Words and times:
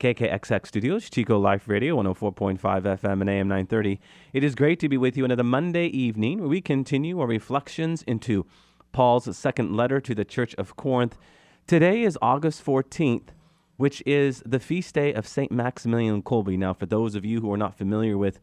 KKXX 0.00 0.68
Studios, 0.68 1.10
Chico 1.10 1.40
Life 1.40 1.66
Radio, 1.66 1.96
104.5 1.96 2.60
FM 2.60 3.20
and 3.20 3.28
AM 3.28 3.48
930. 3.48 3.98
It 4.32 4.44
is 4.44 4.54
great 4.54 4.78
to 4.78 4.88
be 4.88 4.96
with 4.96 5.16
you 5.16 5.24
another 5.24 5.42
Monday 5.42 5.86
evening 5.86 6.38
where 6.38 6.48
we 6.48 6.60
continue 6.60 7.18
our 7.18 7.26
reflections 7.26 8.04
into 8.04 8.46
Paul's 8.92 9.36
second 9.36 9.74
letter 9.74 10.00
to 10.00 10.14
the 10.14 10.24
Church 10.24 10.54
of 10.54 10.76
Corinth. 10.76 11.18
Today 11.66 12.02
is 12.04 12.16
August 12.22 12.64
14th, 12.64 13.30
which 13.76 14.00
is 14.06 14.40
the 14.46 14.60
feast 14.60 14.94
day 14.94 15.12
of 15.12 15.26
St. 15.26 15.50
Maximilian 15.50 16.22
Kolbe. 16.22 16.56
Now, 16.56 16.74
for 16.74 16.86
those 16.86 17.16
of 17.16 17.24
you 17.24 17.40
who 17.40 17.52
are 17.52 17.56
not 17.56 17.76
familiar 17.76 18.16
with 18.16 18.38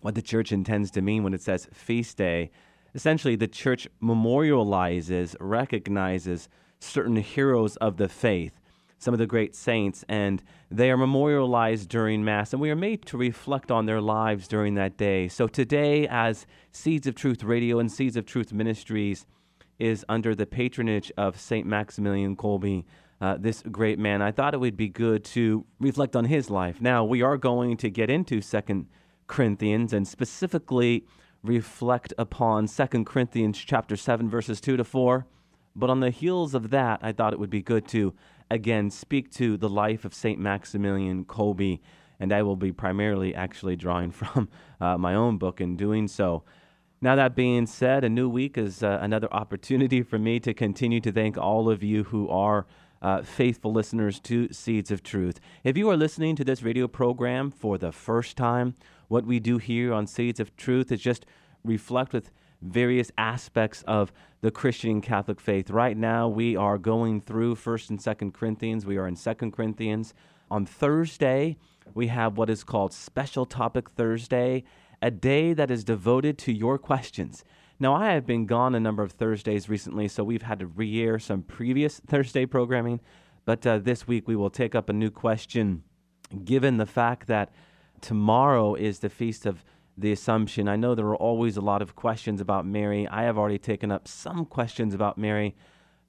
what 0.00 0.14
the 0.14 0.22
church 0.22 0.52
intends 0.52 0.90
to 0.92 1.02
mean 1.02 1.22
when 1.22 1.34
it 1.34 1.42
says 1.42 1.68
feast 1.70 2.16
day, 2.16 2.50
essentially 2.94 3.36
the 3.36 3.46
church 3.46 3.86
memorializes, 4.02 5.36
recognizes 5.38 6.48
certain 6.80 7.16
heroes 7.16 7.76
of 7.76 7.98
the 7.98 8.08
faith 8.08 8.58
some 8.98 9.14
of 9.14 9.18
the 9.18 9.26
great 9.26 9.54
saints, 9.54 10.04
and 10.08 10.42
they 10.70 10.90
are 10.90 10.96
memorialized 10.96 11.88
during 11.88 12.24
Mass, 12.24 12.52
and 12.52 12.60
we 12.60 12.70
are 12.70 12.76
made 12.76 13.06
to 13.06 13.16
reflect 13.16 13.70
on 13.70 13.86
their 13.86 14.00
lives 14.00 14.48
during 14.48 14.74
that 14.74 14.96
day. 14.96 15.28
So 15.28 15.46
today, 15.46 16.06
as 16.08 16.46
Seeds 16.72 17.06
of 17.06 17.14
Truth 17.14 17.44
Radio 17.44 17.78
and 17.78 17.90
Seeds 17.90 18.16
of 18.16 18.26
Truth 18.26 18.52
Ministries 18.52 19.26
is 19.78 20.04
under 20.08 20.34
the 20.34 20.46
patronage 20.46 21.12
of 21.16 21.38
St. 21.38 21.66
Maximilian 21.66 22.36
Kolbe, 22.36 22.84
uh, 23.20 23.36
this 23.38 23.62
great 23.70 23.98
man, 23.98 24.22
I 24.22 24.32
thought 24.32 24.54
it 24.54 24.60
would 24.60 24.76
be 24.76 24.88
good 24.88 25.24
to 25.26 25.64
reflect 25.80 26.14
on 26.14 26.24
his 26.24 26.50
life. 26.50 26.80
Now, 26.80 27.04
we 27.04 27.22
are 27.22 27.36
going 27.36 27.76
to 27.78 27.90
get 27.90 28.10
into 28.10 28.40
Second 28.40 28.86
Corinthians 29.26 29.92
and 29.92 30.06
specifically 30.06 31.04
reflect 31.42 32.12
upon 32.18 32.66
Second 32.66 33.06
Corinthians 33.06 33.58
chapter 33.58 33.96
7 33.96 34.28
verses 34.28 34.60
2 34.60 34.76
to 34.76 34.84
4. 34.84 35.26
But 35.74 35.90
on 35.90 36.00
the 36.00 36.10
heels 36.10 36.54
of 36.54 36.70
that, 36.70 37.00
I 37.02 37.12
thought 37.12 37.32
it 37.32 37.38
would 37.38 37.50
be 37.50 37.62
good 37.62 37.86
to 37.88 38.14
again 38.50 38.90
speak 38.90 39.30
to 39.32 39.56
the 39.56 39.68
life 39.68 40.04
of 40.04 40.14
St. 40.14 40.38
Maximilian 40.38 41.24
Kolbe, 41.24 41.80
and 42.20 42.32
I 42.32 42.42
will 42.42 42.56
be 42.56 42.72
primarily 42.72 43.34
actually 43.34 43.76
drawing 43.76 44.10
from 44.20 44.48
uh, 44.80 44.98
my 44.98 45.14
own 45.14 45.38
book 45.38 45.60
in 45.60 45.76
doing 45.76 46.08
so. 46.08 46.44
Now, 47.00 47.14
that 47.14 47.36
being 47.36 47.66
said, 47.66 48.02
a 48.02 48.08
new 48.08 48.28
week 48.28 48.58
is 48.58 48.82
uh, 48.82 48.98
another 49.00 49.32
opportunity 49.32 50.02
for 50.02 50.18
me 50.18 50.40
to 50.40 50.52
continue 50.52 51.00
to 51.02 51.12
thank 51.12 51.38
all 51.38 51.70
of 51.70 51.82
you 51.82 52.04
who 52.04 52.28
are 52.28 52.66
uh, 53.00 53.22
faithful 53.22 53.72
listeners 53.72 54.18
to 54.20 54.52
Seeds 54.52 54.90
of 54.90 55.04
Truth. 55.04 55.38
If 55.62 55.76
you 55.76 55.88
are 55.90 55.96
listening 55.96 56.34
to 56.36 56.44
this 56.44 56.62
radio 56.62 56.88
program 56.88 57.52
for 57.52 57.78
the 57.78 57.92
first 57.92 58.36
time, 58.36 58.74
what 59.06 59.24
we 59.24 59.38
do 59.38 59.58
here 59.58 59.92
on 59.92 60.08
Seeds 60.08 60.40
of 60.40 60.56
Truth 60.56 60.90
is 60.90 61.00
just 61.00 61.24
reflect 61.62 62.12
with 62.12 62.32
various 62.62 63.10
aspects 63.16 63.82
of 63.86 64.12
the 64.40 64.50
Christian 64.50 65.00
Catholic 65.00 65.40
faith. 65.40 65.70
Right 65.70 65.96
now, 65.96 66.28
we 66.28 66.56
are 66.56 66.78
going 66.78 67.20
through 67.20 67.56
1st 67.56 67.90
and 67.90 67.98
2nd 67.98 68.34
Corinthians. 68.34 68.86
We 68.86 68.96
are 68.96 69.06
in 69.06 69.14
2nd 69.14 69.52
Corinthians. 69.52 70.14
On 70.50 70.64
Thursday, 70.64 71.56
we 71.94 72.08
have 72.08 72.38
what 72.38 72.50
is 72.50 72.64
called 72.64 72.92
Special 72.92 73.44
Topic 73.44 73.90
Thursday, 73.90 74.64
a 75.02 75.10
day 75.10 75.52
that 75.52 75.70
is 75.70 75.84
devoted 75.84 76.38
to 76.38 76.52
your 76.52 76.78
questions. 76.78 77.44
Now, 77.80 77.94
I 77.94 78.12
have 78.12 78.26
been 78.26 78.46
gone 78.46 78.74
a 78.74 78.80
number 78.80 79.02
of 79.02 79.12
Thursdays 79.12 79.68
recently, 79.68 80.08
so 80.08 80.24
we've 80.24 80.42
had 80.42 80.58
to 80.60 80.66
re 80.66 81.00
air 81.00 81.18
some 81.18 81.42
previous 81.42 82.00
Thursday 82.06 82.46
programming. 82.46 83.00
But 83.44 83.66
uh, 83.66 83.78
this 83.78 84.06
week, 84.06 84.26
we 84.26 84.36
will 84.36 84.50
take 84.50 84.74
up 84.74 84.88
a 84.88 84.92
new 84.92 85.10
question 85.10 85.84
given 86.44 86.76
the 86.76 86.86
fact 86.86 87.28
that 87.28 87.50
tomorrow 88.00 88.74
is 88.74 88.98
the 88.98 89.08
Feast 89.08 89.46
of 89.46 89.64
the 89.98 90.12
Assumption. 90.12 90.68
I 90.68 90.76
know 90.76 90.94
there 90.94 91.06
are 91.06 91.16
always 91.16 91.56
a 91.56 91.60
lot 91.60 91.82
of 91.82 91.96
questions 91.96 92.40
about 92.40 92.64
Mary. 92.64 93.08
I 93.08 93.24
have 93.24 93.36
already 93.36 93.58
taken 93.58 93.90
up 93.90 94.06
some 94.06 94.44
questions 94.44 94.94
about 94.94 95.18
Mary, 95.18 95.56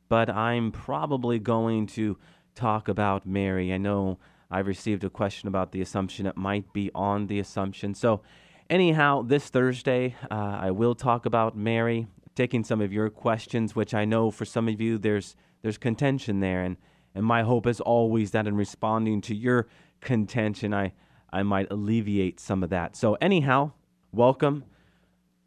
but 0.09 0.29
I'm 0.29 0.71
probably 0.71 1.39
going 1.39 1.87
to 1.87 2.17
talk 2.53 2.87
about 2.87 3.25
Mary. 3.25 3.73
I 3.73 3.77
know 3.77 4.19
I've 4.51 4.67
received 4.67 5.03
a 5.03 5.09
question 5.09 5.47
about 5.47 5.71
the 5.71 5.81
Assumption. 5.81 6.27
It 6.27 6.37
might 6.37 6.71
be 6.71 6.91
on 6.93 7.27
the 7.27 7.39
Assumption. 7.39 7.95
So, 7.95 8.21
anyhow, 8.69 9.23
this 9.23 9.49
Thursday, 9.49 10.15
uh, 10.29 10.59
I 10.61 10.71
will 10.71 10.93
talk 10.93 11.25
about 11.25 11.57
Mary, 11.57 12.07
taking 12.35 12.63
some 12.63 12.81
of 12.81 12.93
your 12.93 13.09
questions, 13.09 13.75
which 13.75 13.95
I 13.95 14.05
know 14.05 14.29
for 14.29 14.45
some 14.45 14.67
of 14.67 14.79
you 14.79 14.97
there's 14.97 15.35
there's 15.61 15.77
contention 15.77 16.39
there, 16.39 16.61
and 16.63 16.77
and 17.15 17.25
my 17.25 17.41
hope 17.41 17.65
is 17.65 17.81
always 17.81 18.31
that 18.31 18.47
in 18.47 18.55
responding 18.55 19.21
to 19.21 19.35
your 19.35 19.67
contention, 19.99 20.73
I 20.73 20.93
I 21.31 21.43
might 21.43 21.71
alleviate 21.71 22.39
some 22.39 22.63
of 22.63 22.69
that. 22.69 22.95
So, 22.95 23.15
anyhow, 23.15 23.71
welcome. 24.11 24.63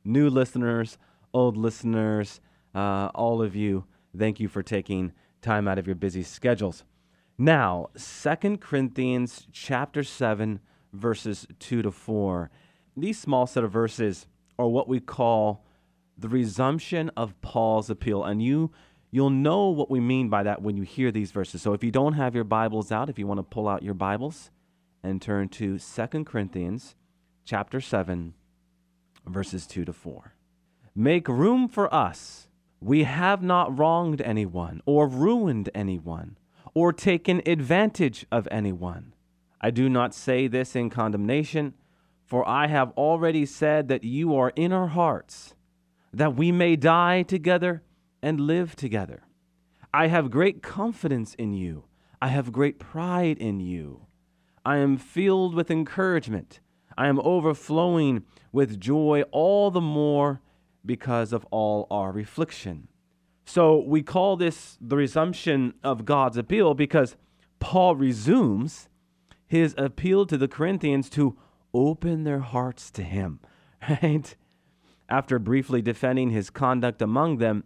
New 0.05 0.29
listeners, 0.31 0.99
old 1.33 1.57
listeners, 1.57 2.41
uh, 2.75 3.11
all 3.15 3.43
of 3.43 3.55
you, 3.57 3.85
thank 4.17 4.41
you 4.41 4.49
for 4.49 4.63
taking 4.63 5.13
time 5.41 5.67
out 5.67 5.79
of 5.79 5.87
your 5.87 5.97
busy 5.97 6.23
schedules. 6.23 6.85
Now, 7.39 7.89
Second 7.97 8.61
Corinthians 8.61 9.47
chapter 9.53 10.05
7, 10.05 10.61
verses 10.93 11.47
2 11.59 11.83
to 11.83 11.91
4. 11.91 12.51
These 12.97 13.19
small 13.19 13.47
set 13.47 13.65
of 13.65 13.73
verses 13.73 14.27
are 14.59 14.69
what 14.69 14.89
we 14.89 15.01
call 15.01 15.65
the 16.17 16.29
resumption 16.29 17.11
of 17.17 17.41
Paul's 17.41 17.91
appeal. 17.91 18.23
And 18.23 18.43
you 18.43 18.71
you'll 19.11 19.31
know 19.31 19.69
what 19.69 19.91
we 19.91 20.01
mean 20.01 20.29
by 20.29 20.43
that 20.43 20.63
when 20.63 20.77
you 20.77 20.85
hear 20.85 21.11
these 21.11 21.33
verses. 21.33 21.63
So 21.63 21.73
if 21.73 21.83
you 21.83 21.91
don't 21.91 22.15
have 22.15 22.35
your 22.35 22.45
Bibles 22.45 22.93
out, 22.93 23.09
if 23.09 23.19
you 23.19 23.27
want 23.27 23.39
to 23.39 23.45
pull 23.45 23.69
out 23.69 23.83
your 23.83 23.95
Bibles 23.95 24.51
and 25.03 25.21
turn 25.21 25.49
to 25.51 25.79
Second 25.79 26.27
Corinthians 26.27 26.95
chapter 27.45 27.81
7 27.81 28.35
verses 29.27 29.67
2 29.67 29.85
to 29.85 29.93
4. 29.93 30.35
Make 30.95 31.29
room 31.29 31.69
for 31.69 31.93
us. 31.93 32.49
We 32.81 33.05
have 33.05 33.43
not 33.43 33.79
wronged 33.79 34.21
anyone, 34.21 34.83
or 34.85 35.07
ruined 35.07 35.71
anyone, 35.75 36.37
or 36.75 36.93
taken 36.93 37.41
advantage 37.47 38.27
of 38.33 38.49
anyone. 38.51 39.15
I 39.61 39.71
do 39.71 39.89
not 39.89 40.15
say 40.15 40.49
this 40.49 40.75
in 40.75 40.91
condemnation, 40.91 41.75
for 42.27 42.47
I 42.49 42.67
have 42.67 42.93
already 42.97 43.47
said 43.47 43.89
that 43.89 44.05
you 44.05 44.35
are 44.35 44.53
in 44.57 44.73
our 44.73 44.89
hearts, 44.89 45.55
that 46.13 46.35
we 46.35 46.51
may 46.51 46.77
die 46.77 47.23
together 47.23 47.83
and 48.23 48.41
live 48.41 48.75
together. 48.75 49.23
I 49.95 50.09
have 50.09 50.31
great 50.31 50.63
confidence 50.63 51.35
in 51.35 51.53
you. 51.53 51.85
I 52.21 52.29
have 52.29 52.53
great 52.53 52.79
pride 52.79 53.39
in 53.39 53.61
you. 53.61 54.07
I 54.65 54.79
am 54.79 54.97
filled 54.97 55.55
with 55.55 55.71
encouragement. 55.71 56.61
I 56.97 57.09
am 57.09 57.21
overflowing 57.21 58.25
with 58.53 58.81
joy 58.81 59.23
all 59.31 59.71
the 59.71 59.81
more 59.81 60.41
because 60.85 61.33
of 61.33 61.47
all 61.51 61.87
our 61.91 62.19
affliction. 62.19 62.89
So 63.45 63.83
we 63.87 64.03
call 64.03 64.37
this 64.37 64.79
the 64.81 64.97
resumption 64.97 65.75
of 65.83 66.05
God's 66.05 66.37
appeal 66.37 66.75
because 66.75 67.17
Paul 67.61 67.97
resumes 67.97 68.89
his 69.47 69.75
appeal 69.77 70.27
to 70.27 70.39
the 70.39 70.49
Corinthians 70.49 71.11
to 71.11 71.37
open 71.75 72.25
their 72.25 72.41
hearts 72.41 72.91
to 72.93 73.03
him, 73.03 73.41
right? 73.89 74.35
After 75.09 75.39
briefly 75.39 75.83
defending 75.83 76.31
his 76.31 76.51
conduct 76.51 77.03
among 77.03 77.39
them, 77.39 77.65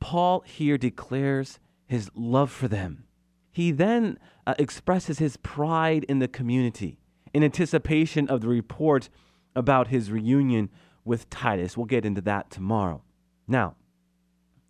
Paul 0.00 0.40
here 0.40 0.78
declares 0.78 1.58
his 1.86 2.10
love 2.14 2.50
for 2.50 2.68
them. 2.68 3.04
He 3.52 3.70
then 3.70 4.18
uh, 4.46 4.54
expresses 4.58 5.18
his 5.18 5.36
pride 5.36 6.04
in 6.04 6.20
the 6.20 6.28
community 6.28 6.99
in 7.32 7.44
anticipation 7.44 8.28
of 8.28 8.40
the 8.40 8.48
report 8.48 9.08
about 9.54 9.88
his 9.88 10.10
reunion 10.10 10.70
with 11.04 11.30
Titus. 11.30 11.76
We'll 11.76 11.86
get 11.86 12.04
into 12.04 12.20
that 12.22 12.50
tomorrow. 12.50 13.02
Now, 13.46 13.76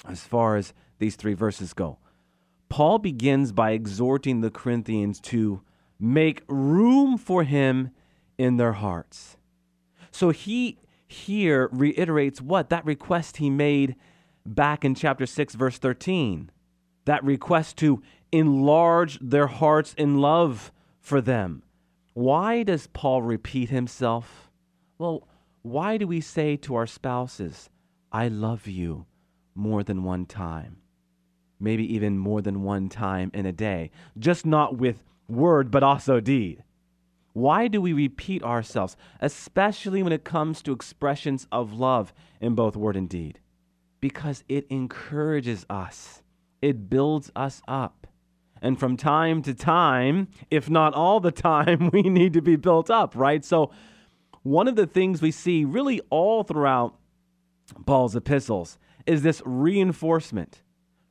as 0.08 0.22
far 0.22 0.56
as 0.56 0.72
these 0.98 1.16
three 1.16 1.34
verses 1.34 1.72
go, 1.72 1.98
Paul 2.68 2.98
begins 2.98 3.52
by 3.52 3.72
exhorting 3.72 4.40
the 4.40 4.50
Corinthians 4.50 5.20
to 5.22 5.62
make 5.98 6.42
room 6.48 7.18
for 7.18 7.42
him 7.42 7.90
in 8.38 8.56
their 8.56 8.72
hearts. 8.72 9.36
So 10.10 10.30
he 10.30 10.78
here 11.06 11.68
reiterates 11.72 12.40
what? 12.40 12.70
That 12.70 12.86
request 12.86 13.38
he 13.38 13.50
made 13.50 13.96
back 14.46 14.84
in 14.84 14.94
chapter 14.94 15.26
6, 15.26 15.54
verse 15.54 15.78
13. 15.78 16.50
That 17.04 17.24
request 17.24 17.76
to 17.78 18.02
enlarge 18.32 19.18
their 19.20 19.48
hearts 19.48 19.94
in 19.94 20.20
love 20.20 20.72
for 21.00 21.20
them. 21.20 21.62
Why 22.20 22.64
does 22.64 22.87
Paul 22.87 23.22
repeat 23.22 23.70
himself? 23.70 24.50
Well, 24.99 25.26
why 25.62 25.96
do 25.96 26.06
we 26.06 26.20
say 26.20 26.55
to 26.58 26.75
our 26.75 26.87
spouses, 26.87 27.70
I 28.12 28.28
love 28.28 28.67
you 28.67 29.06
more 29.55 29.82
than 29.82 30.05
one 30.05 30.26
time? 30.26 30.82
Maybe 31.58 31.94
even 31.94 32.19
more 32.19 32.43
than 32.43 32.62
one 32.62 32.90
time 32.90 33.31
in 33.32 33.46
a 33.46 33.52
day. 33.52 33.90
Just 34.19 34.44
not 34.44 34.76
with 34.76 35.02
word, 35.31 35.70
but 35.70 35.82
also 35.82 36.20
deed. 36.20 36.62
Why 37.32 37.69
do 37.69 37.81
we 37.81 37.94
repeat 37.94 38.43
ourselves, 38.43 38.99
especially 39.23 40.02
when 40.02 40.12
it 40.12 40.23
comes 40.23 40.61
to 40.61 40.73
expressions 40.73 41.46
of 41.50 41.73
love 41.73 42.12
in 42.38 42.55
both 42.55 42.76
word 42.76 42.96
and 42.96 43.08
deed? 43.08 43.40
Because 43.99 44.44
it 44.46 44.66
encourages 44.69 45.64
us, 45.70 46.23
it 46.61 46.90
builds 46.90 47.32
us 47.34 47.62
up. 47.66 48.06
And 48.62 48.78
from 48.78 48.96
time 48.96 49.42
to 49.42 49.54
time, 49.54 50.28
if 50.50 50.68
not 50.68 50.94
all 50.94 51.20
the 51.20 51.32
time, 51.32 51.90
we 51.92 52.02
need 52.02 52.32
to 52.34 52.42
be 52.42 52.56
built 52.56 52.90
up, 52.90 53.14
right? 53.16 53.44
So, 53.44 53.70
one 54.42 54.68
of 54.68 54.76
the 54.76 54.86
things 54.86 55.20
we 55.20 55.30
see 55.30 55.64
really 55.66 56.00
all 56.08 56.44
throughout 56.44 56.96
Paul's 57.84 58.16
epistles 58.16 58.78
is 59.06 59.22
this 59.22 59.42
reinforcement. 59.44 60.62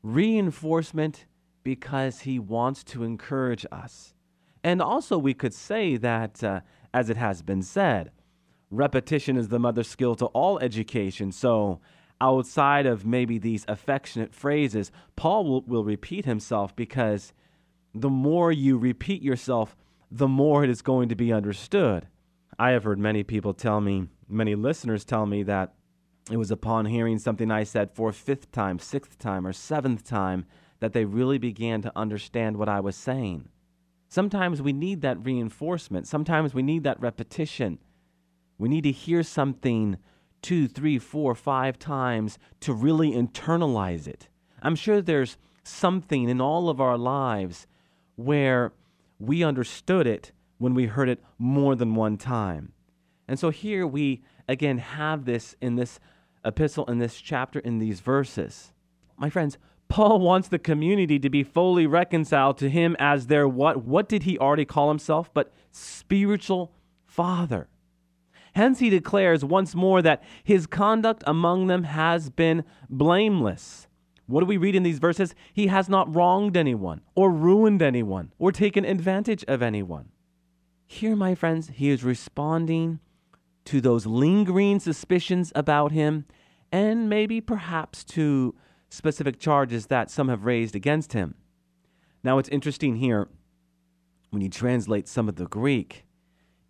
Reinforcement 0.01 1.25
because 1.63 2.21
he 2.21 2.39
wants 2.39 2.83
to 2.85 3.03
encourage 3.03 3.65
us. 3.71 4.13
And 4.63 4.81
also, 4.81 5.17
we 5.17 5.33
could 5.33 5.53
say 5.53 5.97
that, 5.97 6.43
uh, 6.43 6.61
as 6.93 7.09
it 7.09 7.17
has 7.17 7.41
been 7.41 7.61
said, 7.61 8.11
repetition 8.71 9.37
is 9.37 9.49
the 9.49 9.59
mother 9.59 9.83
skill 9.83 10.15
to 10.15 10.25
all 10.27 10.59
education. 10.59 11.31
So, 11.31 11.79
outside 12.21 12.85
of 12.85 13.05
maybe 13.05 13.37
these 13.37 13.65
affectionate 13.67 14.33
phrases, 14.33 14.91
Paul 15.15 15.45
will, 15.45 15.61
will 15.61 15.83
repeat 15.83 16.25
himself 16.25 16.75
because 16.75 17.33
the 17.93 18.09
more 18.09 18.51
you 18.51 18.77
repeat 18.77 19.21
yourself, 19.21 19.75
the 20.11 20.27
more 20.27 20.63
it 20.63 20.69
is 20.69 20.81
going 20.81 21.09
to 21.09 21.15
be 21.15 21.31
understood. 21.31 22.07
I 22.57 22.71
have 22.71 22.83
heard 22.83 22.99
many 22.99 23.23
people 23.23 23.53
tell 23.53 23.79
me, 23.79 24.07
many 24.27 24.55
listeners 24.55 25.05
tell 25.05 25.25
me 25.25 25.43
that 25.43 25.73
it 26.29 26.37
was 26.37 26.51
upon 26.51 26.85
hearing 26.85 27.17
something 27.17 27.49
I 27.49 27.63
said 27.63 27.91
for 27.91 28.11
fifth 28.11 28.51
time, 28.51 28.79
sixth 28.79 29.17
time, 29.17 29.47
or 29.47 29.53
seventh 29.53 30.03
time 30.03 30.45
that 30.79 30.93
they 30.93 31.05
really 31.05 31.37
began 31.37 31.81
to 31.81 31.91
understand 31.95 32.57
what 32.57 32.69
I 32.69 32.79
was 32.79 32.95
saying. 32.95 33.49
Sometimes 34.09 34.61
we 34.61 34.73
need 34.73 35.01
that 35.01 35.23
reinforcement. 35.23 36.07
Sometimes 36.07 36.53
we 36.53 36.63
need 36.63 36.83
that 36.83 36.99
repetition. 36.99 37.79
We 38.57 38.69
need 38.69 38.83
to 38.83 38.91
hear 38.91 39.23
something 39.23 39.97
two, 40.41 40.67
three, 40.67 40.99
four, 40.99 41.35
five 41.35 41.77
times 41.79 42.37
to 42.61 42.73
really 42.73 43.11
internalize 43.11 44.07
it. 44.07 44.29
I'm 44.61 44.75
sure 44.75 45.01
there's 45.01 45.37
something 45.63 46.27
in 46.29 46.41
all 46.41 46.69
of 46.69 46.81
our 46.81 46.97
lives 46.97 47.67
where 48.15 48.73
we 49.19 49.43
understood 49.43 50.07
it 50.07 50.31
when 50.57 50.73
we 50.73 50.85
heard 50.85 51.09
it 51.09 51.23
more 51.37 51.75
than 51.75 51.95
one 51.95 52.17
time. 52.17 52.73
And 53.27 53.39
so 53.39 53.49
here 53.49 53.85
we 53.85 54.23
again 54.47 54.79
have 54.79 55.25
this 55.25 55.55
in 55.61 55.75
this 55.75 55.99
epistle, 56.43 56.85
in 56.85 56.99
this 56.99 57.19
chapter, 57.21 57.59
in 57.59 57.79
these 57.79 57.99
verses. 57.99 58.73
My 59.17 59.29
friends, 59.29 59.57
Paul 59.87 60.19
wants 60.19 60.47
the 60.47 60.59
community 60.59 61.19
to 61.19 61.29
be 61.29 61.43
fully 61.43 61.87
reconciled 61.87 62.57
to 62.59 62.69
him 62.69 62.95
as 62.99 63.27
their 63.27 63.47
what? 63.47 63.85
What 63.85 64.07
did 64.07 64.23
he 64.23 64.37
already 64.37 64.65
call 64.65 64.89
himself? 64.89 65.33
But 65.33 65.51
spiritual 65.71 66.71
father. 67.05 67.67
Hence, 68.55 68.79
he 68.79 68.89
declares 68.89 69.45
once 69.45 69.75
more 69.75 70.01
that 70.01 70.23
his 70.43 70.67
conduct 70.67 71.23
among 71.27 71.67
them 71.67 71.83
has 71.83 72.29
been 72.29 72.63
blameless. 72.89 73.87
What 74.27 74.41
do 74.41 74.45
we 74.45 74.57
read 74.57 74.75
in 74.75 74.83
these 74.83 74.99
verses? 74.99 75.33
He 75.53 75.67
has 75.67 75.89
not 75.89 76.13
wronged 76.13 76.55
anyone, 76.55 77.01
or 77.15 77.31
ruined 77.31 77.81
anyone, 77.81 78.31
or 78.37 78.51
taken 78.51 78.85
advantage 78.85 79.43
of 79.47 79.61
anyone. 79.61 80.09
Here, 80.85 81.15
my 81.15 81.35
friends, 81.35 81.71
he 81.73 81.89
is 81.89 82.03
responding 82.03 82.99
to 83.65 83.81
those 83.81 84.05
lingering 84.05 84.79
suspicions 84.79 85.51
about 85.55 85.91
him, 85.91 86.25
and 86.71 87.09
maybe 87.09 87.41
perhaps 87.41 88.03
to 88.03 88.55
specific 88.89 89.39
charges 89.39 89.87
that 89.87 90.09
some 90.09 90.29
have 90.29 90.45
raised 90.45 90.75
against 90.75 91.13
him. 91.13 91.35
Now, 92.23 92.37
it's 92.37 92.49
interesting 92.49 92.95
here 92.95 93.27
when 94.29 94.41
you 94.41 94.49
translate 94.49 95.07
some 95.07 95.29
of 95.29 95.35
the 95.35 95.45
Greek. 95.45 96.05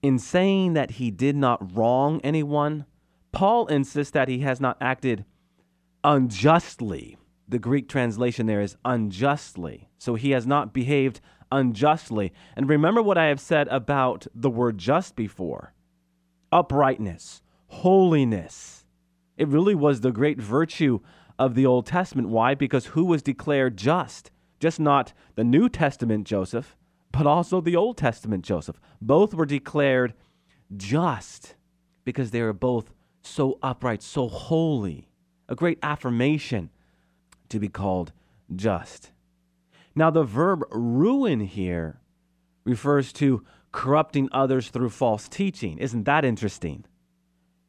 In 0.01 0.17
saying 0.17 0.73
that 0.73 0.91
he 0.91 1.11
did 1.11 1.35
not 1.35 1.75
wrong 1.75 2.21
anyone, 2.23 2.85
Paul 3.31 3.67
insists 3.67 4.11
that 4.11 4.27
he 4.27 4.39
has 4.39 4.61
not 4.61 4.77
acted 4.79 5.25
unjustly. 6.03 7.17
The 7.47 7.59
Greek 7.59 7.89
translation 7.89 8.45
there 8.45 8.61
is 8.61 8.77
unjustly. 8.85 9.89
So 9.97 10.15
he 10.15 10.31
has 10.31 10.47
not 10.47 10.73
behaved 10.73 11.19
unjustly. 11.51 12.31
And 12.55 12.69
remember 12.69 13.01
what 13.01 13.17
I 13.17 13.25
have 13.25 13.39
said 13.39 13.67
about 13.69 14.27
the 14.33 14.49
word 14.49 14.77
just 14.77 15.15
before 15.15 15.73
uprightness, 16.51 17.41
holiness. 17.67 18.85
It 19.37 19.47
really 19.47 19.75
was 19.75 20.01
the 20.01 20.11
great 20.11 20.41
virtue 20.41 20.99
of 21.37 21.55
the 21.55 21.65
Old 21.65 21.85
Testament. 21.85 22.29
Why? 22.29 22.55
Because 22.55 22.87
who 22.87 23.05
was 23.05 23.21
declared 23.21 23.77
just? 23.77 24.31
Just 24.59 24.79
not 24.79 25.13
the 25.35 25.43
New 25.43 25.69
Testament 25.69 26.25
Joseph, 26.25 26.75
but 27.11 27.27
also 27.27 27.61
the 27.61 27.75
Old 27.75 27.97
Testament 27.97 28.43
Joseph. 28.43 28.79
Both 29.01 29.33
were 29.33 29.45
declared 29.45 30.13
just 30.75 31.55
because 32.05 32.31
they 32.31 32.41
were 32.41 32.53
both 32.53 32.91
so 33.21 33.57
upright, 33.61 34.01
so 34.01 34.27
holy. 34.27 35.09
A 35.47 35.55
great 35.55 35.79
affirmation 35.81 36.69
to 37.49 37.59
be 37.59 37.67
called 37.67 38.11
just. 38.55 39.11
Now, 39.95 40.09
the 40.11 40.23
verb 40.23 40.63
ruin 40.71 41.39
here 41.39 41.99
refers 42.63 43.11
to 43.13 43.43
corrupting 43.71 44.29
others 44.31 44.69
through 44.69 44.89
false 44.89 45.27
teaching. 45.27 45.77
Isn't 45.79 46.03
that 46.03 46.23
interesting? 46.23 46.85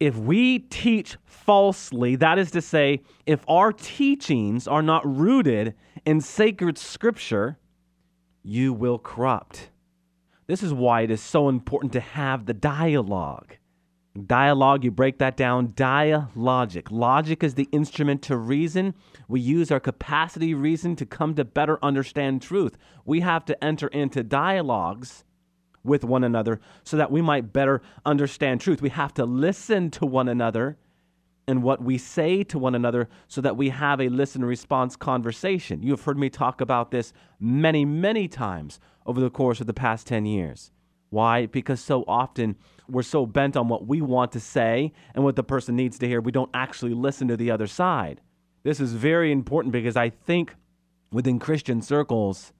if 0.00 0.16
we 0.16 0.58
teach 0.58 1.18
falsely, 1.26 2.16
that 2.16 2.38
is 2.38 2.50
to 2.52 2.62
say, 2.62 3.02
if 3.26 3.44
our 3.46 3.70
teachings 3.70 4.66
are 4.66 4.82
not 4.82 5.06
rooted 5.06 5.74
in 6.06 6.22
sacred 6.22 6.78
scripture, 6.78 7.58
you 8.42 8.72
will 8.72 8.98
corrupt. 8.98 9.70
This 10.46 10.62
is 10.62 10.72
why 10.72 11.02
it 11.02 11.10
is 11.10 11.20
so 11.20 11.48
important 11.48 11.92
to 11.92 12.00
have 12.00 12.46
the 12.46 12.54
dialogue. 12.54 13.56
Dialogue, 14.26 14.82
you 14.82 14.90
break 14.90 15.18
that 15.18 15.36
down, 15.36 15.68
dialogic. 15.68 16.88
Logic 16.90 17.44
is 17.44 17.54
the 17.54 17.68
instrument 17.70 18.22
to 18.22 18.36
reason. 18.36 18.94
We 19.28 19.40
use 19.40 19.70
our 19.70 19.78
capacity 19.78 20.52
reason 20.52 20.96
to 20.96 21.06
come 21.06 21.34
to 21.36 21.44
better 21.44 21.78
understand 21.80 22.42
truth. 22.42 22.76
We 23.04 23.20
have 23.20 23.44
to 23.44 23.64
enter 23.64 23.86
into 23.88 24.24
dialogues 24.24 25.24
with 25.84 26.02
one 26.02 26.24
another 26.24 26.60
so 26.82 26.96
that 26.96 27.12
we 27.12 27.22
might 27.22 27.52
better 27.52 27.82
understand 28.04 28.60
truth. 28.60 28.82
We 28.82 28.90
have 28.90 29.14
to 29.14 29.24
listen 29.24 29.90
to 29.92 30.06
one 30.06 30.28
another 30.28 30.76
and 31.50 31.62
what 31.62 31.82
we 31.82 31.98
say 31.98 32.42
to 32.44 32.58
one 32.58 32.74
another 32.74 33.08
so 33.28 33.40
that 33.40 33.56
we 33.56 33.68
have 33.70 34.00
a 34.00 34.08
listen 34.08 34.44
response 34.44 34.96
conversation. 34.96 35.82
You 35.82 35.90
have 35.90 36.02
heard 36.02 36.18
me 36.18 36.30
talk 36.30 36.60
about 36.60 36.90
this 36.90 37.12
many, 37.38 37.84
many 37.84 38.28
times 38.28 38.80
over 39.04 39.20
the 39.20 39.30
course 39.30 39.60
of 39.60 39.66
the 39.66 39.74
past 39.74 40.06
10 40.06 40.24
years. 40.26 40.70
Why? 41.10 41.46
Because 41.46 41.80
so 41.80 42.04
often 42.06 42.56
we're 42.88 43.02
so 43.02 43.26
bent 43.26 43.56
on 43.56 43.68
what 43.68 43.86
we 43.86 44.00
want 44.00 44.32
to 44.32 44.40
say 44.40 44.92
and 45.14 45.24
what 45.24 45.36
the 45.36 45.42
person 45.42 45.76
needs 45.76 45.98
to 45.98 46.08
hear, 46.08 46.20
we 46.20 46.32
don't 46.32 46.50
actually 46.54 46.94
listen 46.94 47.28
to 47.28 47.36
the 47.36 47.50
other 47.50 47.66
side. 47.66 48.20
This 48.62 48.78
is 48.78 48.92
very 48.92 49.32
important 49.32 49.72
because 49.72 49.96
I 49.96 50.10
think 50.10 50.54
within 51.10 51.38
Christian 51.38 51.82
circles, 51.82 52.52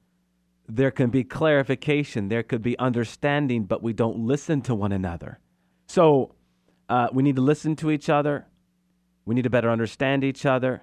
there 0.68 0.90
can 0.90 1.10
be 1.10 1.24
clarification, 1.24 2.28
there 2.28 2.42
could 2.42 2.62
be 2.62 2.78
understanding, 2.78 3.64
but 3.64 3.82
we 3.82 3.92
don't 3.92 4.18
listen 4.18 4.62
to 4.62 4.74
one 4.74 4.92
another. 4.92 5.38
So 5.86 6.34
uh, 6.88 7.08
we 7.12 7.22
need 7.22 7.36
to 7.36 7.42
listen 7.42 7.76
to 7.76 7.90
each 7.90 8.08
other. 8.08 8.46
We 9.24 9.34
need 9.34 9.42
to 9.42 9.50
better 9.50 9.70
understand 9.70 10.24
each 10.24 10.46
other. 10.46 10.82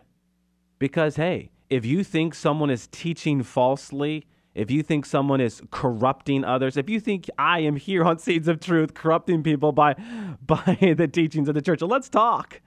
Because, 0.79 1.15
hey, 1.15 1.51
if 1.69 1.85
you 1.85 2.03
think 2.03 2.35
someone 2.35 2.69
is 2.69 2.87
teaching 2.87 3.43
falsely, 3.43 4.27
if 4.53 4.71
you 4.71 4.83
think 4.83 5.05
someone 5.05 5.41
is 5.41 5.61
corrupting 5.71 6.43
others, 6.43 6.77
if 6.77 6.89
you 6.89 6.99
think 6.99 7.29
I 7.37 7.59
am 7.59 7.75
here 7.75 8.03
on 8.03 8.19
Seeds 8.19 8.47
of 8.47 8.59
Truth 8.59 8.93
corrupting 8.93 9.43
people 9.43 9.71
by, 9.71 9.95
by 10.45 10.95
the 10.97 11.07
teachings 11.07 11.49
of 11.49 11.55
the 11.55 11.61
church, 11.61 11.81
let's 11.81 12.09
talk. 12.09 12.61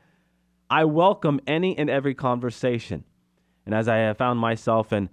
I 0.68 0.84
welcome 0.84 1.40
any 1.46 1.76
and 1.76 1.90
every 1.90 2.14
conversation. 2.14 3.04
And 3.66 3.74
as 3.74 3.88
I 3.88 3.96
have 3.96 4.18
found 4.18 4.38
myself 4.38 4.92
in 4.92 5.10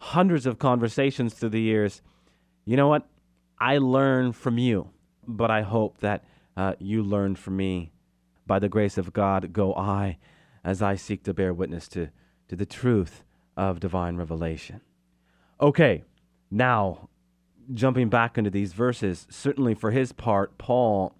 hundreds 0.00 0.46
of 0.46 0.58
conversations 0.58 1.34
through 1.34 1.50
the 1.50 1.60
years. 1.60 2.02
You 2.64 2.76
know 2.76 2.88
what? 2.88 3.06
I 3.58 3.78
learn 3.78 4.32
from 4.32 4.58
you, 4.58 4.90
but 5.26 5.50
I 5.50 5.62
hope 5.62 5.98
that 5.98 6.24
uh, 6.56 6.74
you 6.78 7.02
learn 7.02 7.36
from 7.36 7.56
me. 7.56 7.92
By 8.50 8.58
the 8.58 8.68
grace 8.68 8.98
of 8.98 9.12
God, 9.12 9.52
go 9.52 9.72
I 9.76 10.18
as 10.64 10.82
I 10.82 10.96
seek 10.96 11.22
to 11.22 11.32
bear 11.32 11.54
witness 11.54 11.86
to, 11.90 12.08
to 12.48 12.56
the 12.56 12.66
truth 12.66 13.22
of 13.56 13.78
divine 13.78 14.16
revelation. 14.16 14.80
Okay, 15.60 16.02
now 16.50 17.10
jumping 17.72 18.08
back 18.08 18.36
into 18.36 18.50
these 18.50 18.72
verses, 18.72 19.28
certainly 19.30 19.72
for 19.72 19.92
his 19.92 20.10
part, 20.10 20.58
Paul 20.58 21.14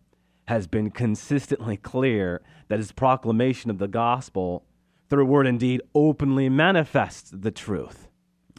has 0.48 0.66
been 0.66 0.90
consistently 0.90 1.76
clear 1.76 2.42
that 2.66 2.80
his 2.80 2.90
proclamation 2.90 3.70
of 3.70 3.78
the 3.78 3.86
gospel, 3.86 4.64
through 5.08 5.26
word 5.26 5.46
and 5.46 5.60
deed, 5.60 5.82
openly 5.94 6.48
manifests 6.48 7.30
the 7.32 7.52
truth. 7.52 8.08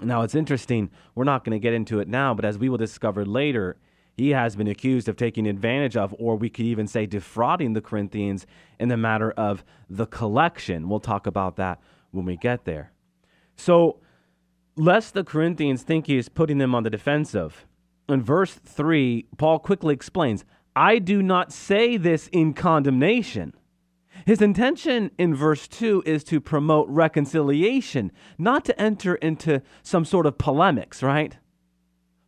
Now, 0.02 0.22
it's 0.22 0.34
interesting, 0.34 0.92
we're 1.14 1.26
not 1.26 1.44
going 1.44 1.60
to 1.60 1.62
get 1.62 1.74
into 1.74 2.00
it 2.00 2.08
now, 2.08 2.34
but 2.34 2.46
as 2.46 2.58
we 2.58 2.70
will 2.70 2.78
discover 2.78 3.26
later, 3.26 3.76
he 4.18 4.32
has 4.32 4.56
been 4.56 4.68
accused 4.68 5.08
of 5.08 5.16
taking 5.16 5.48
advantage 5.48 5.96
of, 5.96 6.14
or 6.20 6.36
we 6.36 6.50
could 6.50 6.66
even 6.66 6.88
say 6.88 7.06
defrauding 7.06 7.74
the 7.74 7.82
Corinthians 7.82 8.46
in 8.80 8.90
the 8.90 8.98
matter 8.98 9.32
of 9.32 9.64
the 9.90 10.06
collection. 10.06 10.90
We'll 10.90 11.00
talk 11.00 11.28
about 11.28 11.56
that 11.56 11.80
when 12.12 12.26
we 12.26 12.38
get 12.38 12.66
there. 12.66 12.92
So, 13.56 14.00
lest 14.76 15.14
the 15.14 15.24
Corinthians 15.24 15.84
think 15.84 16.08
he 16.08 16.18
is 16.18 16.30
putting 16.30 16.58
them 16.58 16.76
on 16.76 16.84
the 16.84 16.90
defensive, 16.90 17.66
in 18.10 18.22
verse 18.22 18.54
3, 18.54 19.28
Paul 19.38 19.60
quickly 19.60 19.94
explains, 19.94 20.44
I 20.76 21.00
do 21.00 21.22
not 21.22 21.52
say 21.52 21.98
this 21.98 22.28
in 22.32 22.54
condemnation. 22.54 23.54
His 24.26 24.42
intention 24.42 25.12
in 25.18 25.34
verse 25.34 25.68
2 25.68 26.04
is 26.06 26.24
to 26.26 26.40
promote 26.40 26.88
reconciliation, 26.90 28.12
not 28.38 28.66
to 28.66 28.80
enter 28.80 29.16
into 29.16 29.62
some 29.84 30.06
sort 30.06 30.26
of 30.26 30.38
polemics, 30.38 31.02
right? 31.02 31.38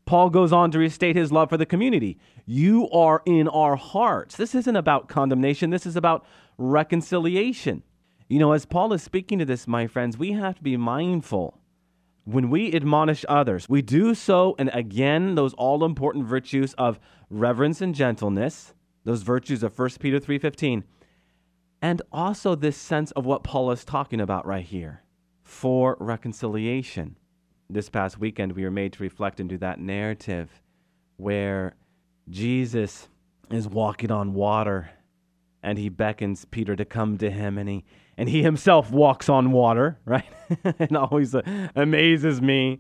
Paul 0.06 0.30
goes 0.30 0.52
on 0.52 0.72
to 0.72 0.80
restate 0.80 1.16
his 1.16 1.32
love 1.32 1.50
for 1.50 1.58
the 1.58 1.66
community. 1.66 2.18
You 2.46 2.90
are 2.90 3.22
in 3.26 3.48
our 3.48 3.76
hearts. 3.76 4.36
This 4.36 4.54
isn't 4.54 4.76
about 4.76 5.08
condemnation, 5.08 5.70
this 5.70 5.86
is 5.86 5.96
about 5.96 6.26
reconciliation. 6.58 7.84
You 8.28 8.40
know, 8.40 8.52
as 8.52 8.66
Paul 8.66 8.94
is 8.94 9.04
speaking 9.04 9.40
to 9.40 9.46
this, 9.46 9.68
my 9.68 9.88
friends, 9.88 10.18
we 10.18 10.32
have 10.34 10.56
to 10.56 10.64
be 10.64 10.78
mindful. 10.78 11.60
When 12.26 12.50
we 12.50 12.74
admonish 12.74 13.26
others, 13.28 13.68
we 13.68 13.82
do 13.82 14.16
so, 14.16 14.56
and 14.58 14.70
again, 14.74 15.36
those 15.36 15.54
all 15.56 15.84
important 15.84 16.26
virtues 16.26 16.74
of 16.76 17.00
reverence 17.30 17.82
and 17.82 17.94
gentleness, 17.94 18.74
those 19.04 19.24
virtues 19.24 19.62
of 19.62 19.78
1 19.78 20.00
Peter 20.00 20.20
3:15, 20.20 20.84
and 21.82 22.02
also 22.14 22.56
this 22.56 22.78
sense 22.78 23.12
of 23.12 23.26
what 23.26 23.44
Paul 23.44 23.72
is 23.72 23.84
talking 23.84 24.22
about 24.22 24.46
right 24.46 24.64
here 24.64 25.04
for 25.44 25.98
reconciliation. 26.00 27.18
This 27.70 27.90
past 27.90 28.20
weekend, 28.20 28.54
we 28.54 28.64
were 28.64 28.72
made 28.72 28.94
to 28.94 29.04
reflect 29.04 29.40
into 29.40 29.58
that 29.60 29.80
narrative 29.80 30.62
where 31.18 31.76
Jesus 32.30 33.08
is 33.50 33.68
walking 33.68 34.12
on 34.12 34.34
water 34.34 34.90
and 35.62 35.78
he 35.78 35.90
beckons 35.90 36.46
Peter 36.46 36.76
to 36.76 36.86
come 36.86 37.18
to 37.18 37.32
him 37.32 37.58
and 37.58 37.70
he 37.70 37.86
and 38.18 38.30
he 38.30 38.44
himself 38.44 38.92
walks 38.92 39.28
on 39.28 39.52
water, 39.52 39.98
right? 40.06 40.26
it 40.64 40.96
always 40.96 41.36
amazes 41.76 42.42
me 42.42 42.80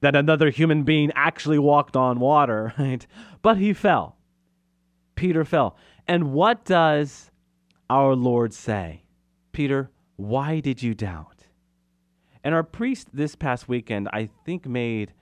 that 0.00 0.14
another 0.14 0.50
human 0.50 0.84
being 0.84 1.10
actually 1.14 1.58
walked 1.58 1.96
on 1.96 2.20
water, 2.20 2.72
right? 2.78 3.06
But 3.42 3.58
he 3.58 3.72
fell. 3.72 4.16
Peter 5.16 5.44
fell. 5.44 5.76
And 6.06 6.32
what 6.32 6.64
does 6.64 7.30
our 7.90 8.14
Lord 8.14 8.54
say? 8.54 9.02
Peter, 9.52 9.90
why 10.16 10.60
did 10.60 10.82
you 10.82 10.94
doubt? 10.94 11.37
And 12.48 12.54
our 12.54 12.62
priest 12.62 13.08
this 13.12 13.36
past 13.36 13.68
weekend, 13.68 14.08
I 14.10 14.30
think, 14.46 14.66
made 14.66 15.12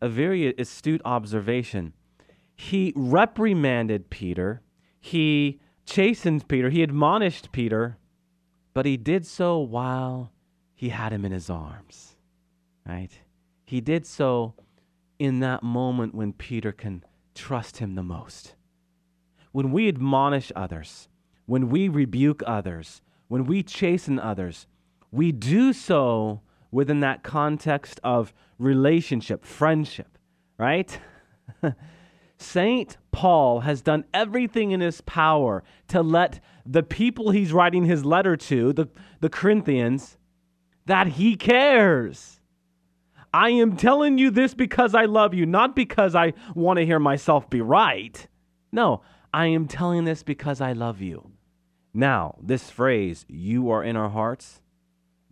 a 0.00 0.08
very 0.08 0.52
astute 0.52 1.00
observation. 1.04 1.92
He 2.56 2.92
reprimanded 2.96 4.10
Peter, 4.10 4.62
he 4.98 5.60
chastened 5.86 6.48
Peter, 6.48 6.70
he 6.70 6.82
admonished 6.82 7.52
Peter, 7.52 7.98
but 8.74 8.84
he 8.84 8.96
did 8.96 9.24
so 9.24 9.60
while 9.60 10.32
he 10.74 10.88
had 10.88 11.12
him 11.12 11.24
in 11.24 11.30
his 11.30 11.48
arms, 11.48 12.16
right? 12.84 13.12
He 13.64 13.80
did 13.80 14.04
so 14.04 14.54
in 15.20 15.38
that 15.38 15.62
moment 15.62 16.16
when 16.16 16.32
Peter 16.32 16.72
can 16.72 17.04
trust 17.32 17.76
him 17.76 17.94
the 17.94 18.02
most. 18.02 18.56
When 19.52 19.70
we 19.70 19.86
admonish 19.86 20.50
others, 20.56 21.06
when 21.46 21.68
we 21.68 21.88
rebuke 21.88 22.42
others, 22.44 23.02
when 23.28 23.44
we 23.44 23.62
chasten 23.62 24.18
others, 24.18 24.66
we 25.12 25.30
do 25.30 25.72
so 25.72 26.40
within 26.72 27.00
that 27.00 27.22
context 27.22 28.00
of 28.02 28.34
relationship, 28.58 29.44
friendship, 29.44 30.18
right? 30.58 30.98
Saint 32.38 32.96
Paul 33.12 33.60
has 33.60 33.82
done 33.82 34.04
everything 34.12 34.72
in 34.72 34.80
his 34.80 35.00
power 35.02 35.62
to 35.88 36.02
let 36.02 36.40
the 36.66 36.82
people 36.82 37.30
he's 37.30 37.52
writing 37.52 37.84
his 37.84 38.04
letter 38.04 38.36
to, 38.36 38.72
the, 38.72 38.88
the 39.20 39.28
Corinthians, 39.28 40.16
that 40.86 41.06
he 41.08 41.36
cares. 41.36 42.40
I 43.32 43.50
am 43.50 43.76
telling 43.76 44.18
you 44.18 44.30
this 44.30 44.54
because 44.54 44.94
I 44.94 45.04
love 45.04 45.34
you, 45.34 45.46
not 45.46 45.76
because 45.76 46.14
I 46.14 46.32
want 46.54 46.78
to 46.78 46.86
hear 46.86 46.98
myself 46.98 47.48
be 47.48 47.60
right. 47.60 48.26
No, 48.72 49.02
I 49.32 49.46
am 49.46 49.68
telling 49.68 50.04
this 50.04 50.22
because 50.22 50.60
I 50.60 50.72
love 50.72 51.00
you. 51.00 51.30
Now, 51.94 52.36
this 52.42 52.70
phrase, 52.70 53.24
you 53.28 53.70
are 53.70 53.84
in 53.84 53.96
our 53.96 54.08
hearts, 54.08 54.61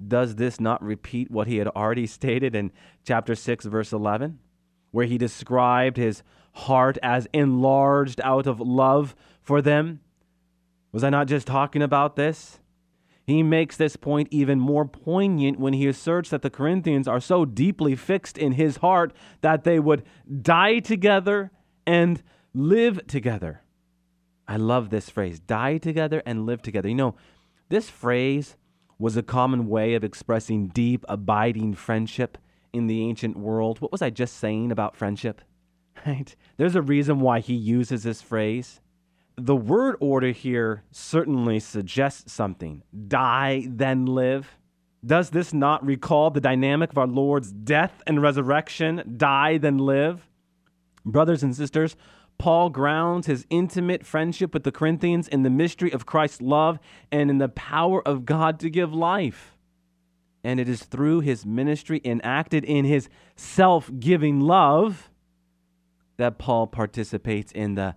does 0.07 0.37
this 0.37 0.61
not 0.61 0.83
repeat 0.83 1.30
what 1.30 1.47
he 1.47 1.59
had 1.59 1.69
already 1.69 2.07
stated 2.07 2.54
in 2.54 2.73
chapter 3.04 3.35
6, 3.35 3.64
verse 3.66 3.92
11, 3.92 4.38
where 4.90 5.07
he 5.07 5.19
described 5.19 5.97
his 5.97 6.23
heart 6.52 6.99
as 7.02 7.28
enlarged 7.33 8.21
out 8.23 8.47
of 8.47 8.61
love 8.61 9.14
for 9.42 9.61
them? 9.62 10.00
Was 10.92 11.04
I 11.04 11.11
not 11.11 11.28
just 11.28 11.47
talking 11.47 11.83
about 11.83 12.16
this? 12.16 12.61
He 13.26 13.42
makes 13.42 13.76
this 13.76 13.95
point 13.95 14.28
even 14.30 14.59
more 14.59 14.85
poignant 14.85 15.61
when 15.61 15.73
he 15.73 15.87
asserts 15.87 16.30
that 16.30 16.42
the 16.42 16.50
Corinthians 16.50 17.07
are 17.07 17.21
so 17.21 17.45
deeply 17.45 17.95
fixed 17.95 18.37
in 18.37 18.52
his 18.52 18.78
heart 18.78 19.12
that 19.40 19.62
they 19.62 19.78
would 19.78 20.02
die 20.42 20.80
together 20.80 21.52
and 21.87 22.23
live 22.52 23.07
together. 23.07 23.62
I 24.49 24.57
love 24.57 24.90
this 24.90 25.09
phrase 25.09 25.38
die 25.38 25.78
together 25.78 26.23
and 26.26 26.45
live 26.45 26.61
together. 26.61 26.88
You 26.88 26.97
know, 26.97 27.14
this 27.69 27.88
phrase 27.88 28.57
was 29.00 29.16
a 29.16 29.23
common 29.23 29.66
way 29.66 29.95
of 29.95 30.04
expressing 30.04 30.69
deep, 30.69 31.04
abiding 31.09 31.75
friendship 31.75 32.37
in 32.73 32.87
the 32.87 33.02
ancient 33.02 33.37
world. 33.37 33.80
What 33.80 33.90
was 33.90 34.02
I 34.02 34.11
just 34.11 34.37
saying 34.37 34.71
about 34.71 34.97
friendship? 34.97 35.40
Right? 36.07 36.35
There's 36.57 36.76
a 36.76 36.80
reason 36.80 37.21
why 37.21 37.40
he 37.40 37.52
uses 37.52 38.04
this 38.04 38.23
phrase. 38.23 38.80
The 39.37 39.57
word 39.57 39.97
order 40.00 40.30
here 40.30 40.85
certainly 40.90 41.61
suggests 41.61 42.33
something 42.33 42.85
die, 43.09 43.66
then 43.69 44.07
live. 44.07 44.57
Does 45.04 45.28
this 45.28 45.52
not 45.52 45.85
recall 45.85 46.30
the 46.30 46.40
dynamic 46.40 46.90
of 46.90 46.97
our 46.97 47.07
Lord's 47.07 47.52
death 47.52 48.02
and 48.07 48.23
resurrection? 48.23 49.14
Die, 49.19 49.59
then 49.59 49.76
live. 49.76 50.26
Brothers 51.04 51.42
and 51.42 51.54
sisters, 51.54 51.97
Paul 52.40 52.70
grounds 52.70 53.26
his 53.26 53.47
intimate 53.50 54.06
friendship 54.06 54.54
with 54.54 54.64
the 54.64 54.73
Corinthians 54.73 55.28
in 55.28 55.42
the 55.42 55.50
mystery 55.50 55.92
of 55.92 56.06
Christ's 56.06 56.40
love 56.40 56.78
and 57.12 57.28
in 57.28 57.37
the 57.37 57.50
power 57.50 58.00
of 58.09 58.25
God 58.25 58.59
to 58.61 58.70
give 58.70 58.94
life. 58.94 59.59
And 60.42 60.59
it 60.59 60.66
is 60.66 60.82
through 60.82 61.20
his 61.20 61.44
ministry 61.44 62.00
enacted 62.02 62.64
in 62.64 62.87
his 62.87 63.11
self 63.37 63.90
giving 64.00 64.40
love 64.40 65.11
that 66.16 66.38
Paul 66.38 66.66
participates 66.66 67.52
in 67.52 67.75
the 67.75 67.94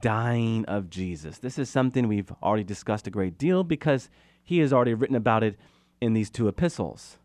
dying 0.00 0.66
of 0.66 0.90
Jesus. 0.90 1.38
This 1.38 1.58
is 1.58 1.70
something 1.70 2.08
we've 2.08 2.30
already 2.42 2.64
discussed 2.64 3.06
a 3.06 3.10
great 3.10 3.38
deal 3.38 3.64
because 3.64 4.10
he 4.44 4.58
has 4.58 4.70
already 4.70 4.92
written 4.92 5.16
about 5.16 5.42
it 5.42 5.56
in 5.98 6.12
these 6.12 6.28
two 6.28 6.46
epistles. 6.46 7.16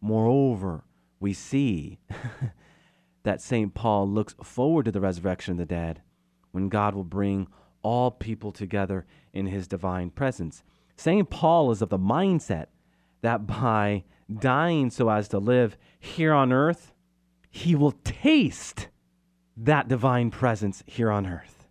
Moreover, 0.00 0.82
we 1.20 1.32
see 1.32 2.00
that 3.26 3.42
St. 3.42 3.74
Paul 3.74 4.08
looks 4.08 4.36
forward 4.40 4.84
to 4.84 4.92
the 4.92 5.00
resurrection 5.00 5.52
of 5.52 5.58
the 5.58 5.66
dead 5.66 6.00
when 6.52 6.68
God 6.68 6.94
will 6.94 7.02
bring 7.02 7.48
all 7.82 8.12
people 8.12 8.52
together 8.52 9.04
in 9.32 9.46
his 9.46 9.66
divine 9.66 10.10
presence. 10.10 10.62
St. 10.96 11.28
Paul 11.28 11.72
is 11.72 11.82
of 11.82 11.88
the 11.88 11.98
mindset 11.98 12.66
that 13.22 13.44
by 13.44 14.04
dying 14.32 14.90
so 14.90 15.10
as 15.10 15.26
to 15.28 15.38
live 15.38 15.76
here 15.98 16.32
on 16.32 16.52
earth, 16.52 16.94
he 17.50 17.74
will 17.74 17.92
taste 18.04 18.88
that 19.56 19.88
divine 19.88 20.30
presence 20.30 20.84
here 20.86 21.10
on 21.10 21.26
earth. 21.26 21.66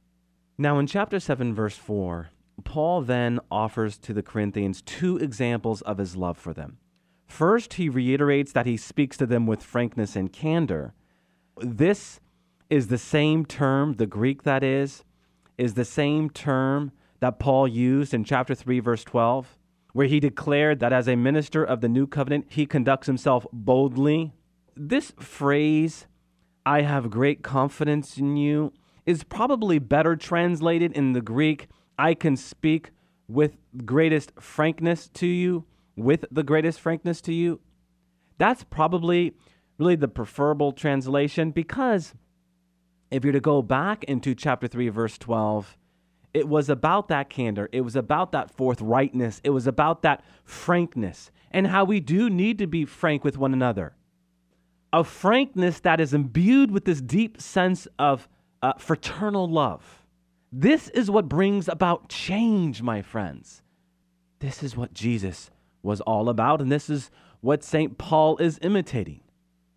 Now, 0.58 0.78
in 0.78 0.88
chapter 0.88 1.22
7, 1.22 1.56
verse 1.56 1.78
4, 1.78 2.32
Paul 2.66 3.02
then 3.02 3.40
offers 3.50 3.98
to 4.00 4.14
the 4.14 4.24
Corinthians 4.24 4.82
two 4.82 5.18
examples 5.18 5.82
of 5.84 6.00
his 6.00 6.18
love 6.18 6.38
for 6.38 6.54
them. 6.54 6.80
First, 7.28 7.76
he 7.76 7.88
reiterates 7.88 8.52
that 8.52 8.66
he 8.66 8.76
speaks 8.76 9.16
to 9.18 9.26
them 9.26 9.48
with 9.48 9.64
frankness 9.64 10.18
and 10.18 10.34
candor. 10.34 10.94
This 11.58 12.20
is 12.70 12.88
the 12.88 12.98
same 12.98 13.46
term, 13.46 13.94
the 13.94 14.08
Greek 14.08 14.44
that 14.44 14.64
is, 14.64 15.04
is 15.58 15.76
the 15.76 15.86
same 15.86 16.30
term 16.30 16.92
that 17.20 17.40
Paul 17.40 17.68
used 17.68 18.14
in 18.14 18.24
chapter 18.24 18.54
3, 18.54 18.80
verse 18.80 19.04
12, 19.04 19.58
where 19.94 20.08
he 20.08 20.20
declared 20.20 20.80
that 20.80 20.92
as 20.92 21.08
a 21.08 21.16
minister 21.16 21.64
of 21.64 21.82
the 21.82 21.88
new 21.88 22.08
covenant, 22.08 22.48
he 22.50 22.66
conducts 22.66 23.08
himself 23.08 23.46
boldly. 23.54 24.34
This 24.76 25.14
phrase, 25.18 26.08
I 26.66 26.82
have 26.82 27.10
great 27.10 27.42
confidence 27.42 28.18
in 28.18 28.36
you, 28.36 28.74
is 29.06 29.24
probably 29.24 29.80
better 29.80 30.16
translated 30.16 30.92
in 30.92 31.14
the 31.14 31.22
Greek 31.22 31.68
I 31.98 32.14
can 32.14 32.36
speak 32.36 32.92
with 33.28 33.58
greatest 33.86 34.34
frankness 34.40 35.08
to 35.14 35.28
you, 35.28 35.66
with 35.96 36.26
the 36.30 36.44
greatest 36.44 36.82
frankness 36.82 37.22
to 37.22 37.34
you. 37.34 37.62
That's 38.38 38.66
probably 38.66 39.34
really 39.78 39.96
the 39.96 40.08
preferable 40.08 40.72
translation 40.72 41.52
because 41.52 42.14
if 43.12 43.24
you're 43.24 43.34
to 43.34 43.40
go 43.40 43.62
back 43.62 44.04
into 44.06 44.34
chapter 44.36 44.68
3, 44.68 44.90
verse 44.90 45.18
12, 45.18 45.78
it 46.34 46.48
was 46.48 46.70
about 46.70 47.08
that 47.08 47.30
candor. 47.30 47.70
It 47.72 47.82
was 47.82 47.96
about 47.96 48.32
that 48.34 48.56
forthrightness. 48.56 49.40
It 49.44 49.52
was 49.52 49.68
about 49.68 50.02
that 50.02 50.24
frankness 50.44 51.32
and 51.52 51.68
how 51.68 51.86
we 51.86 52.00
do 52.02 52.30
need 52.30 52.58
to 52.58 52.68
be 52.68 52.84
frank 52.84 53.24
with 53.24 53.38
one 53.38 53.54
another. 53.54 53.96
A 54.92 55.04
frankness 55.04 55.80
that 55.82 56.02
is 56.02 56.14
imbued 56.14 56.72
with 56.72 56.86
this 56.86 57.02
deep 57.02 57.40
sense 57.40 57.88
of 57.98 58.28
uh, 58.62 58.74
fraternal 58.78 59.50
love. 59.50 60.06
This 60.52 60.90
is 60.90 61.10
what 61.12 61.30
brings 61.30 61.68
about 61.68 62.10
change, 62.10 62.82
my 62.82 63.02
friends. 63.02 63.62
This 64.40 64.64
is 64.64 64.76
what 64.76 64.94
Jesus 64.94 65.52
was 65.82 66.02
all 66.02 66.30
about, 66.30 66.62
and 66.62 66.72
this 66.72 66.90
is 66.90 67.12
what 67.42 67.64
St. 67.64 67.98
Paul 67.98 68.38
is 68.38 68.60
imitating. 68.62 69.22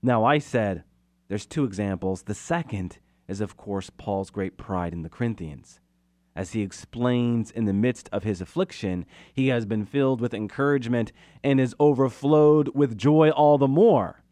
Now, 0.02 0.24
I 0.24 0.38
said 0.38 0.84
there's 1.28 1.46
two 1.46 1.64
examples. 1.64 2.22
The 2.22 2.34
second 2.34 2.98
is, 3.26 3.40
of 3.40 3.56
course, 3.56 3.90
Paul's 3.90 4.30
great 4.30 4.56
pride 4.56 4.92
in 4.92 5.02
the 5.02 5.08
Corinthians. 5.08 5.80
As 6.36 6.52
he 6.52 6.62
explains 6.62 7.50
in 7.50 7.64
the 7.64 7.72
midst 7.72 8.08
of 8.12 8.22
his 8.22 8.40
affliction, 8.40 9.04
he 9.32 9.48
has 9.48 9.66
been 9.66 9.84
filled 9.84 10.20
with 10.20 10.32
encouragement 10.32 11.10
and 11.42 11.60
is 11.60 11.74
overflowed 11.80 12.70
with 12.74 12.96
joy 12.96 13.30
all 13.30 13.58
the 13.58 13.66
more. 13.66 14.22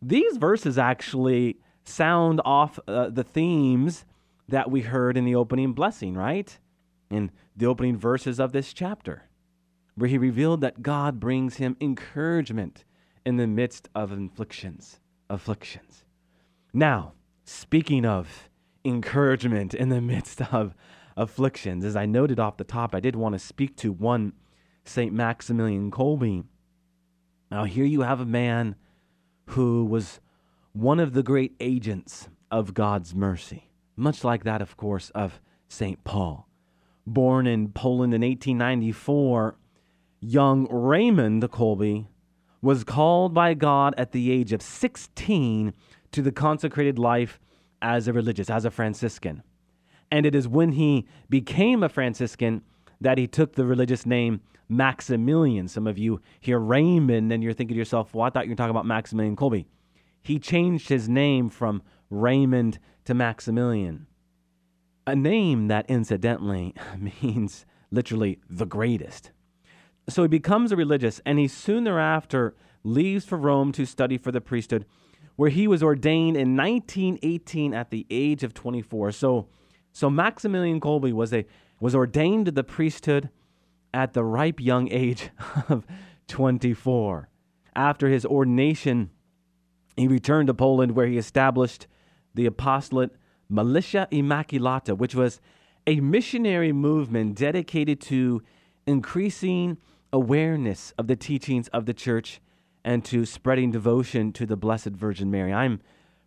These 0.00 0.36
verses 0.36 0.78
actually 0.78 1.58
sound 1.84 2.40
off 2.44 2.78
uh, 2.86 3.08
the 3.08 3.24
themes 3.24 4.04
that 4.48 4.70
we 4.70 4.82
heard 4.82 5.16
in 5.16 5.24
the 5.24 5.34
opening 5.34 5.72
blessing, 5.72 6.14
right? 6.14 6.56
In 7.10 7.32
the 7.56 7.66
opening 7.66 7.96
verses 7.96 8.38
of 8.38 8.52
this 8.52 8.72
chapter, 8.72 9.24
where 9.96 10.08
he 10.08 10.18
revealed 10.18 10.60
that 10.60 10.82
God 10.82 11.18
brings 11.18 11.56
him 11.56 11.76
encouragement 11.80 12.84
in 13.24 13.36
the 13.36 13.46
midst 13.46 13.88
of 13.94 14.12
afflictions, 14.12 15.00
afflictions. 15.30 16.04
Now, 16.72 17.12
speaking 17.44 18.04
of 18.04 18.48
encouragement 18.84 19.74
in 19.74 19.88
the 19.88 20.00
midst 20.12 20.40
of 20.52 20.74
afflictions, 21.16 21.84
as 21.84 21.96
I 21.96 22.06
noted 22.06 22.38
off 22.38 22.56
the 22.56 22.64
top, 22.64 22.94
I 22.94 23.00
did 23.00 23.16
want 23.16 23.34
to 23.34 23.38
speak 23.38 23.76
to 23.78 23.92
one 23.92 24.32
St. 24.84 25.12
Maximilian 25.12 25.90
Kolbe. 25.90 26.44
Now, 27.50 27.64
here 27.64 27.84
you 27.84 28.02
have 28.02 28.20
a 28.20 28.26
man 28.26 28.76
who 29.50 29.84
was 29.84 30.20
one 30.72 31.00
of 31.00 31.12
the 31.12 31.22
great 31.22 31.54
agents 31.60 32.28
of 32.50 32.74
God's 32.74 33.14
mercy, 33.14 33.70
much 33.96 34.24
like 34.24 34.44
that, 34.44 34.60
of 34.60 34.76
course, 34.76 35.10
of 35.10 35.40
St. 35.68 36.02
Paul. 36.04 36.48
Born 37.06 37.46
in 37.46 37.68
Poland 37.68 38.14
in 38.14 38.22
1894, 38.22 39.56
young 40.20 40.66
Raymond 40.70 41.42
Kolbe 41.50 42.06
was 42.64 42.82
called 42.82 43.34
by 43.34 43.52
God 43.52 43.94
at 43.98 44.12
the 44.12 44.32
age 44.32 44.54
of 44.54 44.62
16 44.62 45.74
to 46.12 46.22
the 46.22 46.32
consecrated 46.32 46.98
life 46.98 47.38
as 47.82 48.08
a 48.08 48.12
religious, 48.12 48.48
as 48.48 48.64
a 48.64 48.70
Franciscan. 48.70 49.42
And 50.10 50.24
it 50.24 50.34
is 50.34 50.48
when 50.48 50.72
he 50.72 51.06
became 51.28 51.82
a 51.82 51.90
Franciscan 51.90 52.62
that 53.02 53.18
he 53.18 53.26
took 53.26 53.52
the 53.52 53.66
religious 53.66 54.06
name 54.06 54.40
Maximilian. 54.70 55.68
Some 55.68 55.86
of 55.86 55.98
you 55.98 56.22
hear 56.40 56.58
Raymond 56.58 57.30
and 57.30 57.42
you're 57.42 57.52
thinking 57.52 57.74
to 57.74 57.78
yourself, 57.78 58.14
well, 58.14 58.26
I 58.26 58.30
thought 58.30 58.46
you 58.46 58.52
were 58.52 58.56
talking 58.56 58.70
about 58.70 58.86
Maximilian 58.86 59.36
Kolbe. 59.36 59.66
he 60.22 60.38
changed 60.38 60.88
his 60.88 61.06
name 61.06 61.50
from 61.50 61.82
Raymond 62.08 62.78
to 63.04 63.12
Maximilian. 63.12 64.06
A 65.06 65.14
name 65.14 65.68
that 65.68 65.84
incidentally 65.90 66.74
means 67.22 67.66
literally 67.90 68.38
the 68.48 68.64
greatest. 68.64 69.32
So 70.08 70.22
he 70.22 70.28
becomes 70.28 70.70
a 70.70 70.76
religious, 70.76 71.20
and 71.24 71.38
he 71.38 71.48
soon 71.48 71.84
thereafter 71.84 72.54
leaves 72.82 73.24
for 73.24 73.38
Rome 73.38 73.72
to 73.72 73.86
study 73.86 74.18
for 74.18 74.30
the 74.30 74.40
priesthood, 74.40 74.84
where 75.36 75.50
he 75.50 75.66
was 75.66 75.82
ordained 75.82 76.36
in 76.36 76.56
1918 76.56 77.74
at 77.74 77.90
the 77.90 78.06
age 78.10 78.42
of 78.42 78.54
24. 78.54 79.12
So, 79.12 79.48
so 79.92 80.10
Maximilian 80.10 80.80
Kolbe 80.80 81.12
was 81.12 81.32
a 81.32 81.46
was 81.80 81.94
ordained 81.94 82.46
to 82.46 82.52
the 82.52 82.64
priesthood 82.64 83.30
at 83.92 84.12
the 84.12 84.24
ripe 84.24 84.60
young 84.60 84.90
age 84.90 85.30
of 85.68 85.86
24. 86.28 87.28
After 87.76 88.08
his 88.08 88.24
ordination, 88.24 89.10
he 89.96 90.06
returned 90.06 90.46
to 90.48 90.54
Poland 90.54 90.92
where 90.92 91.06
he 91.06 91.18
established 91.18 91.86
the 92.34 92.46
apostolate 92.46 93.10
Militia 93.48 94.08
Immaculata, 94.10 94.96
which 94.96 95.14
was 95.14 95.40
a 95.86 96.00
missionary 96.00 96.72
movement 96.72 97.36
dedicated 97.36 98.00
to 98.00 98.42
increasing 98.86 99.76
awareness 100.14 100.94
of 100.96 101.08
the 101.08 101.16
teachings 101.16 101.66
of 101.68 101.86
the 101.86 101.92
church 101.92 102.40
and 102.84 103.04
to 103.04 103.26
spreading 103.26 103.72
devotion 103.72 104.32
to 104.32 104.46
the 104.46 104.56
Blessed 104.56 104.90
Virgin 104.90 105.28
Mary. 105.28 105.52
I'm 105.52 105.80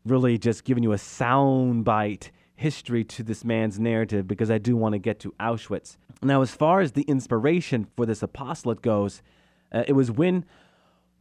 really 0.06 0.38
just 0.38 0.66
giving 0.66 0.84
you 0.84 0.92
a 0.92 0.98
soundbite 0.98 2.32
history 2.56 3.06
to 3.06 3.24
this 3.24 3.46
man's 3.46 3.80
narrative 3.80 4.28
because 4.28 4.52
I 4.52 4.58
do 4.58 4.76
want 4.76 4.94
to 4.94 5.00
get 5.00 5.20
to 5.22 5.32
Auschwitz. 5.40 5.96
Now, 6.22 6.42
as 6.42 6.52
far 6.52 6.82
as 6.82 6.92
the 6.92 7.04
inspiration 7.04 7.88
for 7.96 8.06
this 8.06 8.22
apostolate 8.22 8.82
goes, 8.82 9.22
uh, 9.72 9.84
it 9.88 9.94
was 9.94 10.12
when, 10.12 10.44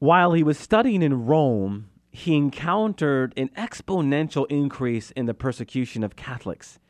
while 0.01 0.33
he 0.33 0.43
was 0.43 0.59
studying 0.59 1.03
in 1.03 1.25
Rome, 1.27 1.89
he 2.11 2.35
encountered 2.35 3.33
an 3.37 3.51
exponential 3.51 4.47
increase 4.51 5.13
in 5.13 5.27
the 5.27 5.35
persecution 5.35 6.03
of 6.03 6.17
Catholics. 6.17 6.81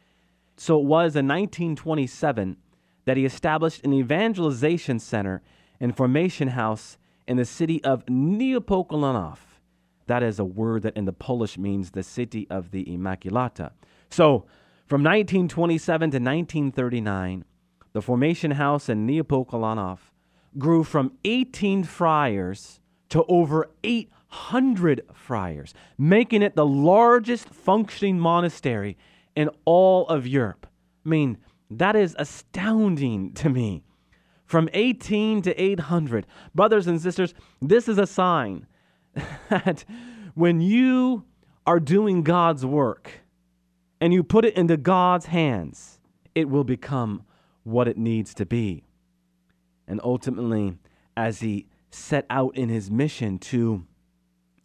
So 0.57 0.81
it 0.81 0.85
was 0.85 1.17
in 1.17 1.29
1927 1.29 2.57
that 3.05 3.19
he 3.19 3.27
established 3.27 3.85
an 3.85 3.93
evangelization 3.93 4.99
center 5.01 5.43
and 5.81 5.97
formation 5.97 6.49
house 6.49 6.99
in 7.27 7.37
the 7.37 7.45
city 7.45 7.83
of 7.85 8.05
Niepokalanów. 8.07 9.39
That 10.07 10.23
is 10.23 10.39
a 10.39 10.45
word 10.45 10.83
that 10.83 10.97
in 10.97 11.05
the 11.05 11.13
Polish 11.13 11.59
means 11.59 11.91
the 11.91 12.03
city 12.03 12.47
of 12.49 12.71
the 12.71 12.85
Immaculata. 12.85 13.73
So 14.11 14.47
from 14.87 15.03
1927 15.03 16.11
to 16.11 16.17
1939, 16.19 17.45
the 17.93 18.03
formation 18.03 18.53
house 18.53 18.89
in 18.89 19.07
Niepokalanów 19.07 19.99
grew 20.59 20.85
from 20.85 21.13
18 21.25 21.83
friars 21.85 22.81
to 23.09 23.25
over 23.25 23.69
800 23.83 25.03
friars, 25.13 25.75
making 25.99 26.43
it 26.43 26.55
the 26.55 26.67
largest 26.67 27.49
functioning 27.49 28.19
monastery 28.19 28.97
in 29.35 29.51
all 29.65 30.07
of 30.09 30.27
Europe. 30.27 30.67
I 31.05 31.09
mean, 31.09 31.39
that 31.71 31.97
is 31.97 32.15
astounding 32.19 33.33
to 33.35 33.49
me. 33.49 33.83
From 34.47 34.69
18 34.73 35.43
to 35.43 35.61
800. 35.61 36.27
Brothers 36.55 36.87
and 36.87 37.01
sisters, 37.01 37.35
this 37.61 37.89
is 37.89 37.99
a 37.99 38.07
sign 38.07 38.67
that 39.51 39.85
when 40.35 40.61
you 40.61 41.25
are 41.67 41.81
doing 41.81 42.23
God's 42.23 42.65
work 42.65 43.11
and 44.01 44.13
you 44.13 44.23
put 44.23 44.45
it 44.45 44.57
into 44.57 44.77
God's 44.77 45.27
hands, 45.27 45.99
it 46.35 46.49
will 46.49 46.65
become 46.65 47.23
what 47.65 47.89
it 47.89 47.99
needs 47.99 48.35
to 48.35 48.47
be. 48.47 48.85
And 49.89 50.01
ultimately, 50.05 50.79
as 51.17 51.41
he 51.41 51.67
set 51.91 52.27
out 52.31 52.57
in 52.57 52.69
his 52.69 52.91
mission 52.91 53.39
to 53.39 53.85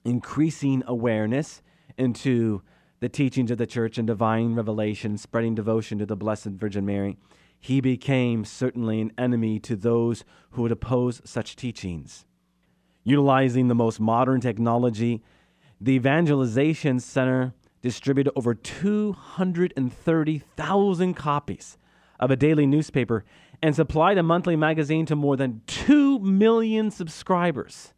increasing 0.04 0.84
awareness 0.86 1.62
into 1.98 2.62
the 3.00 3.10
teachings 3.10 3.50
of 3.50 3.58
the 3.58 3.66
church 3.66 3.98
and 3.98 4.06
divine 4.06 4.54
revelation, 4.54 5.18
spreading 5.18 5.56
devotion 5.56 5.98
to 5.98 6.06
the 6.06 6.16
Blessed 6.16 6.46
Virgin 6.48 6.86
Mary, 6.86 7.18
he 7.62 7.80
became 7.80 8.44
certainly 8.44 9.00
an 9.00 9.14
enemy 9.18 9.58
to 9.60 9.78
those 9.78 10.26
who 10.52 10.64
would 10.64 10.72
oppose 10.72 11.22
such 11.24 11.56
teachings. 11.56 12.26
Utilizing 13.04 13.68
the 13.68 13.76
most 13.76 14.00
modern 14.00 14.42
technology, 14.42 15.22
the 15.80 15.92
Evangelization 15.94 17.00
Center 17.00 17.54
distributed 17.82 18.34
over 18.36 18.56
230,000 18.56 21.14
copies 21.14 21.78
of 22.20 22.32
a 22.32 22.36
daily 22.36 22.66
newspaper 22.66 23.24
and 23.62 23.76
supplied 23.76 24.18
a 24.18 24.24
monthly 24.24 24.56
magazine 24.56 25.06
to 25.06 25.16
more 25.16 25.38
than 25.38 25.62
2 25.68 26.18
million 26.20 26.90
subscribers. 26.90 27.94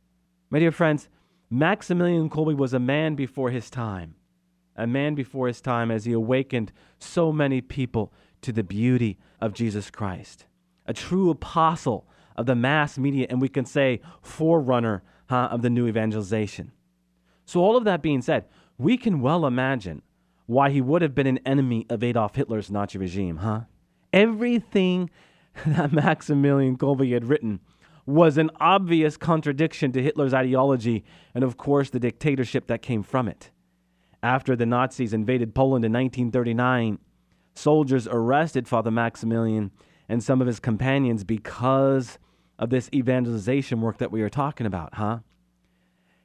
My 0.50 0.60
dear 0.60 0.72
friends, 0.72 1.08
Maximilian 1.50 2.30
Kolbe 2.30 2.58
was 2.58 2.74
a 2.74 2.80
man 2.80 3.16
before 3.16 3.50
his 3.50 3.70
time, 3.70 4.16
a 4.76 4.88
man 4.88 5.16
before 5.16 5.48
his 5.48 5.62
time 5.62 5.90
as 5.90 6.04
he 6.04 6.12
awakened 6.12 6.74
so 7.00 7.32
many 7.32 7.62
people 7.62 8.12
to 8.44 8.52
the 8.52 8.64
beauty 8.64 9.18
of 9.42 9.54
Jesus 9.54 9.90
Christ, 9.90 10.46
a 10.86 10.94
true 10.94 11.30
apostle 11.30 12.08
of 12.36 12.46
the 12.46 12.56
mass 12.56 12.98
media, 12.98 13.28
and 13.30 13.42
we 13.42 13.50
can 13.50 13.66
say 13.66 14.02
forerunner 14.22 15.04
huh, 15.30 15.50
of 15.52 15.62
the 15.62 15.70
new 15.70 15.88
evangelization. 15.88 16.72
So, 17.46 17.60
all 17.62 17.76
of 17.76 17.84
that 17.84 18.02
being 18.02 18.22
said, 18.22 18.46
we 18.78 18.98
can 18.98 19.22
well 19.22 19.46
imagine 19.46 20.02
why 20.46 20.70
he 20.70 20.82
would 20.82 21.02
have 21.02 21.16
been 21.16 21.28
an 21.28 21.40
enemy 21.46 21.86
of 21.90 22.04
Adolf 22.04 22.36
Hitler's 22.36 22.72
Nazi 22.72 22.98
regime, 22.98 23.38
huh? 23.38 23.62
Everything 24.12 25.10
that 25.66 25.92
Maximilian 25.92 26.78
Kolbe 26.78 27.12
had 27.14 27.26
written 27.26 27.60
was 28.06 28.38
an 28.38 28.52
obvious 28.60 29.16
contradiction 29.16 29.92
to 29.94 30.02
Hitler's 30.02 30.34
ideology 30.34 31.06
and, 31.34 31.44
of 31.44 31.58
course, 31.58 31.90
the 31.90 32.00
dictatorship 32.00 32.68
that 32.68 32.82
came 32.82 33.04
from 33.04 33.28
it. 33.28 33.52
After 34.22 34.56
the 34.56 34.66
Nazis 34.66 35.14
invaded 35.14 35.56
Poland 35.56 35.86
in 35.86 35.94
1939, 35.94 37.00
soldiers 37.54 38.08
arrested 38.08 38.68
Father 38.68 38.92
Maximilian 38.92 39.72
and 40.10 40.24
some 40.24 40.42
of 40.42 40.48
his 40.48 40.60
companions 40.60 41.24
because 41.24 42.20
of 42.60 42.70
this 42.70 42.90
evangelization 42.94 43.82
work 43.82 43.98
that 43.98 44.12
we 44.12 44.22
are 44.22 44.30
talking 44.30 44.66
about, 44.66 44.96
huh? 44.96 45.20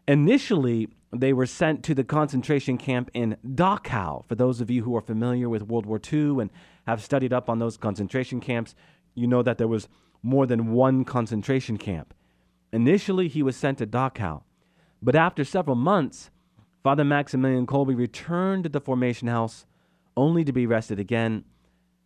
Initially, 0.06 0.88
they 1.12 1.32
were 1.32 1.46
sent 1.46 1.82
to 1.84 1.94
the 1.94 2.04
concentration 2.04 2.78
camp 2.78 3.10
in 3.14 3.36
Dachau. 3.46 4.26
For 4.26 4.34
those 4.34 4.60
of 4.60 4.70
you 4.70 4.82
who 4.82 4.96
are 4.96 5.00
familiar 5.00 5.48
with 5.48 5.62
World 5.62 5.86
War 5.86 6.00
II 6.12 6.40
and 6.40 6.50
have 6.86 7.02
studied 7.02 7.32
up 7.32 7.48
on 7.48 7.58
those 7.58 7.76
concentration 7.76 8.40
camps, 8.40 8.74
you 9.14 9.26
know 9.26 9.42
that 9.42 9.58
there 9.58 9.68
was 9.68 9.88
more 10.22 10.46
than 10.46 10.72
one 10.72 11.04
concentration 11.04 11.76
camp. 11.76 12.14
Initially, 12.72 13.28
he 13.28 13.42
was 13.42 13.56
sent 13.56 13.78
to 13.78 13.86
Dachau, 13.86 14.42
but 15.02 15.14
after 15.14 15.44
several 15.44 15.76
months, 15.76 16.30
Father 16.82 17.04
Maximilian 17.04 17.66
Kolbe 17.66 17.96
returned 17.96 18.64
to 18.64 18.68
the 18.68 18.80
formation 18.80 19.28
house 19.28 19.66
only 20.18 20.44
to 20.44 20.52
be 20.52 20.66
arrested 20.66 20.98
again. 20.98 21.44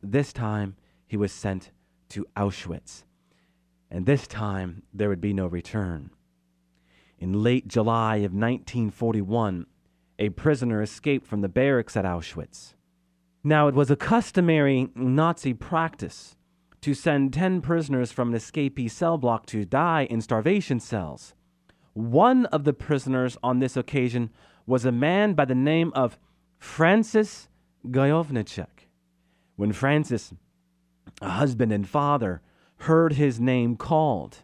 This 0.03 0.33
time, 0.33 0.77
he 1.07 1.17
was 1.17 1.33
sent 1.33 1.71
to 2.11 2.27
Auschwitz. 2.37 3.05
And 3.91 4.05
this 4.05 4.27
time, 4.27 4.83
there 4.93 5.09
would 5.09 5.21
be 5.21 5.33
no 5.33 5.47
return. 5.47 6.11
In 7.19 7.43
late 7.43 7.67
July 7.67 8.17
of 8.17 8.33
1941, 8.33 9.67
a 10.19 10.29
prisoner 10.29 10.83
escaped 10.83 11.27
from 11.27 11.41
the 11.41 11.49
barracks 11.49 11.97
at 11.97 12.05
Auschwitz. 12.05 12.75
Now, 13.43 13.67
it 13.67 13.75
was 13.75 13.91
a 13.91 13.97
customary 13.97 14.89
Nazi 14.95 15.55
practice 15.55 16.37
to 16.83 16.95
send 16.95 17.33
10 17.33 17.61
prisoners 17.63 18.13
from 18.13 18.29
an 18.29 18.39
escapee 18.39 18.91
cell 18.91 19.17
block 19.17 19.47
to 19.47 19.65
die 19.65 20.07
in 20.11 20.21
starvation 20.21 20.81
cells. 20.81 21.35
One 21.95 22.47
of 22.47 22.65
the 22.65 22.73
prisoners 22.73 23.39
on 23.43 23.59
this 23.59 23.77
occasion 23.77 24.31
was 24.67 24.85
a 24.85 24.93
man 24.93 25.35
by 25.35 25.45
the 25.45 25.55
name 25.55 25.93
of 25.95 26.19
Francis 26.59 27.49
Gajowniczek. 27.87 28.89
When 29.57 29.73
Francis, 29.73 30.33
a 31.21 31.31
husband 31.31 31.73
and 31.73 31.89
father, 31.89 32.43
heard 32.79 33.15
his 33.15 33.39
name 33.39 33.77
called, 33.77 34.39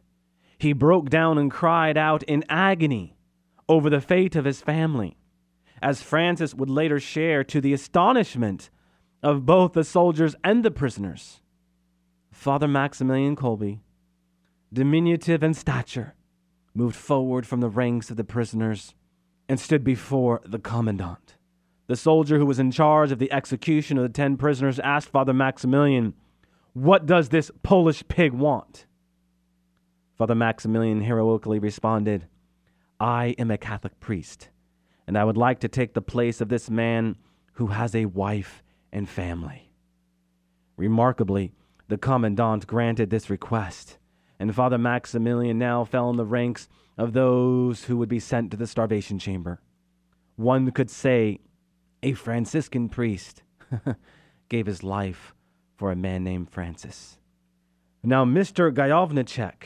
he 0.59 0.73
broke 0.73 1.09
down 1.09 1.39
and 1.39 1.51
cried 1.51 1.97
out 1.97 2.23
in 2.25 2.45
agony 2.49 3.17
over 3.69 3.89
the 3.89 4.01
fate 4.01 4.37
of 4.37 4.45
his 4.45 4.61
family, 4.61 5.17
as 5.81 6.03
Francis 6.03 6.55
would 6.55 6.71
later 6.71 6.99
share 6.99 7.45
to 7.45 7.61
the 7.61 7.73
astonishment 7.73 8.71
of 9.23 9.47
both 9.47 9.73
the 9.73 9.85
soldiers 9.85 10.35
and 10.43 10.65
the 10.65 10.71
prisoners. 10.71 11.41
Father 12.33 12.69
Maximilian 12.69 13.37
Kolbe, 13.37 13.81
diminutive 14.73 15.43
in 15.43 15.55
stature, 15.55 16.15
moved 16.75 16.97
forward 16.97 17.47
from 17.47 17.61
the 17.61 17.69
ranks 17.69 18.11
of 18.11 18.17
the 18.17 18.25
prisoners 18.25 18.95
and 19.49 19.59
stood 19.59 19.83
before 19.83 20.41
the 20.45 20.59
commandant. 20.59 21.38
The 21.89 21.97
soldier 21.97 22.39
who 22.39 22.45
was 22.45 22.59
in 22.59 22.71
charge 22.71 23.13
of 23.13 23.19
the 23.19 23.33
execution 23.33 23.97
of 23.97 24.03
the 24.03 24.11
ten 24.11 24.37
prisoners 24.37 24.79
asked 24.79 25.09
Father 25.09 25.33
Maximilian, 25.33 26.13
What 26.75 27.07
does 27.07 27.31
this 27.31 27.51
Polish 27.63 28.05
pig 28.09 28.33
want? 28.35 28.85
Father 30.19 30.35
Maximilian 30.35 31.01
heroically 31.01 31.59
responded, 31.59 32.27
I 33.01 33.35
am 33.39 33.51
a 33.51 33.57
Catholic 33.57 33.99
priest, 34.01 34.51
and 35.07 35.17
I 35.17 35.25
would 35.25 35.39
like 35.39 35.61
to 35.61 35.69
take 35.69 35.95
the 35.95 36.03
place 36.03 36.43
of 36.43 36.51
this 36.51 36.69
man 36.69 37.17
who 37.55 37.69
has 37.69 37.95
a 37.95 38.05
wife 38.05 38.63
and 38.93 39.09
family. 39.09 39.73
Remarkably, 40.77 41.53
the 41.89 41.97
commandant 41.97 42.67
granted 42.67 43.09
this 43.09 43.31
request, 43.31 43.97
and 44.39 44.55
Father 44.55 44.77
Maximilian 44.77 45.59
now 45.59 45.85
fell 45.85 46.11
in 46.11 46.17
the 46.17 46.27
ranks 46.27 46.69
of 46.99 47.15
those 47.15 47.85
who 47.85 47.97
would 47.97 48.11
be 48.11 48.21
sent 48.21 48.51
to 48.51 48.59
the 48.59 48.67
starvation 48.67 49.19
chamber. 49.19 49.63
One 50.37 50.71
could 50.71 50.91
say 50.91 51.41
a 52.03 52.13
Franciscan 52.13 52.89
priest 52.89 53.43
gave 54.49 54.67
his 54.67 54.83
life 54.83 55.35
for 55.77 55.91
a 55.91 55.97
man 55.97 56.25
named 56.25 56.51
Francis. 56.51 57.19
Now, 58.03 58.25
Mr. 58.25 58.73
Gajowniczek 58.73 59.65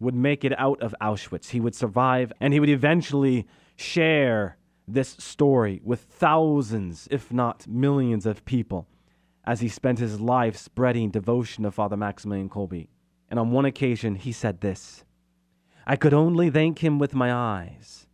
would 0.00 0.14
make 0.14 0.44
it 0.44 0.58
out 0.58 0.80
of 0.82 0.94
Auschwitz. 1.00 1.50
He 1.50 1.60
would 1.60 1.74
survive, 1.74 2.32
and 2.40 2.52
he 2.52 2.60
would 2.60 2.68
eventually 2.68 3.46
share 3.76 4.56
this 4.88 5.16
story 5.18 5.80
with 5.84 6.00
thousands, 6.00 7.08
if 7.10 7.32
not 7.32 7.66
millions, 7.66 8.26
of 8.26 8.44
people 8.44 8.86
as 9.44 9.60
he 9.60 9.68
spent 9.68 9.98
his 9.98 10.20
life 10.20 10.56
spreading 10.56 11.10
devotion 11.10 11.64
to 11.64 11.70
Father 11.70 11.96
Maximilian 11.96 12.48
Kolbe. 12.48 12.88
And 13.30 13.38
on 13.38 13.52
one 13.52 13.64
occasion, 13.64 14.16
he 14.16 14.32
said 14.32 14.60
this 14.60 15.04
I 15.86 15.96
could 15.96 16.14
only 16.14 16.50
thank 16.50 16.80
him 16.80 16.98
with 16.98 17.14
my 17.14 17.32
eyes. 17.32 18.06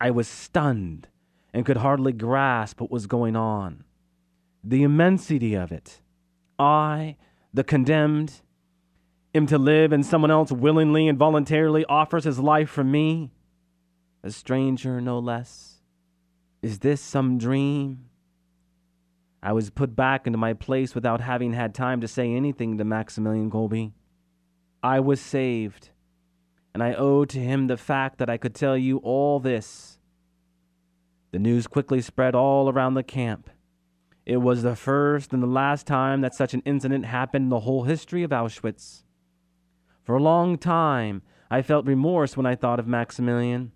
I 0.00 0.10
was 0.10 0.28
stunned 0.28 1.08
and 1.52 1.64
could 1.64 1.78
hardly 1.78 2.12
grasp 2.12 2.80
what 2.80 2.90
was 2.90 3.06
going 3.06 3.36
on. 3.36 3.84
The 4.62 4.82
immensity 4.82 5.54
of 5.54 5.72
it. 5.72 6.00
I, 6.58 7.16
the 7.54 7.64
condemned, 7.64 8.42
am 9.34 9.46
to 9.46 9.58
live, 9.58 9.92
and 9.92 10.04
someone 10.04 10.30
else 10.30 10.52
willingly 10.52 11.08
and 11.08 11.18
voluntarily 11.18 11.84
offers 11.86 12.24
his 12.24 12.38
life 12.38 12.68
for 12.68 12.84
me, 12.84 13.30
a 14.22 14.30
stranger 14.30 15.00
no 15.00 15.18
less. 15.18 15.76
Is 16.62 16.80
this 16.80 17.00
some 17.00 17.38
dream? 17.38 18.06
I 19.42 19.52
was 19.52 19.70
put 19.70 19.94
back 19.94 20.26
into 20.26 20.38
my 20.38 20.52
place 20.52 20.94
without 20.94 21.20
having 21.20 21.52
had 21.52 21.74
time 21.74 22.00
to 22.00 22.08
say 22.08 22.32
anything 22.32 22.78
to 22.78 22.84
Maximilian 22.84 23.50
Kolbe. 23.50 23.92
I 24.82 25.00
was 25.00 25.20
saved, 25.20 25.90
and 26.74 26.82
I 26.82 26.94
owe 26.94 27.24
to 27.24 27.38
him 27.38 27.66
the 27.66 27.76
fact 27.76 28.18
that 28.18 28.28
I 28.28 28.36
could 28.36 28.54
tell 28.54 28.76
you 28.76 28.98
all 28.98 29.38
this. 29.38 29.97
The 31.30 31.38
news 31.38 31.66
quickly 31.66 32.00
spread 32.00 32.34
all 32.34 32.70
around 32.70 32.94
the 32.94 33.02
camp. 33.02 33.50
It 34.24 34.38
was 34.38 34.62
the 34.62 34.76
first 34.76 35.32
and 35.32 35.42
the 35.42 35.46
last 35.46 35.86
time 35.86 36.20
that 36.22 36.34
such 36.34 36.54
an 36.54 36.62
incident 36.64 37.04
happened 37.04 37.44
in 37.44 37.48
the 37.50 37.60
whole 37.60 37.84
history 37.84 38.22
of 38.22 38.30
Auschwitz. 38.30 39.04
For 40.04 40.16
a 40.16 40.22
long 40.22 40.56
time, 40.56 41.22
I 41.50 41.62
felt 41.62 41.86
remorse 41.86 42.36
when 42.36 42.46
I 42.46 42.54
thought 42.54 42.78
of 42.78 42.86
Maximilian. 42.86 43.72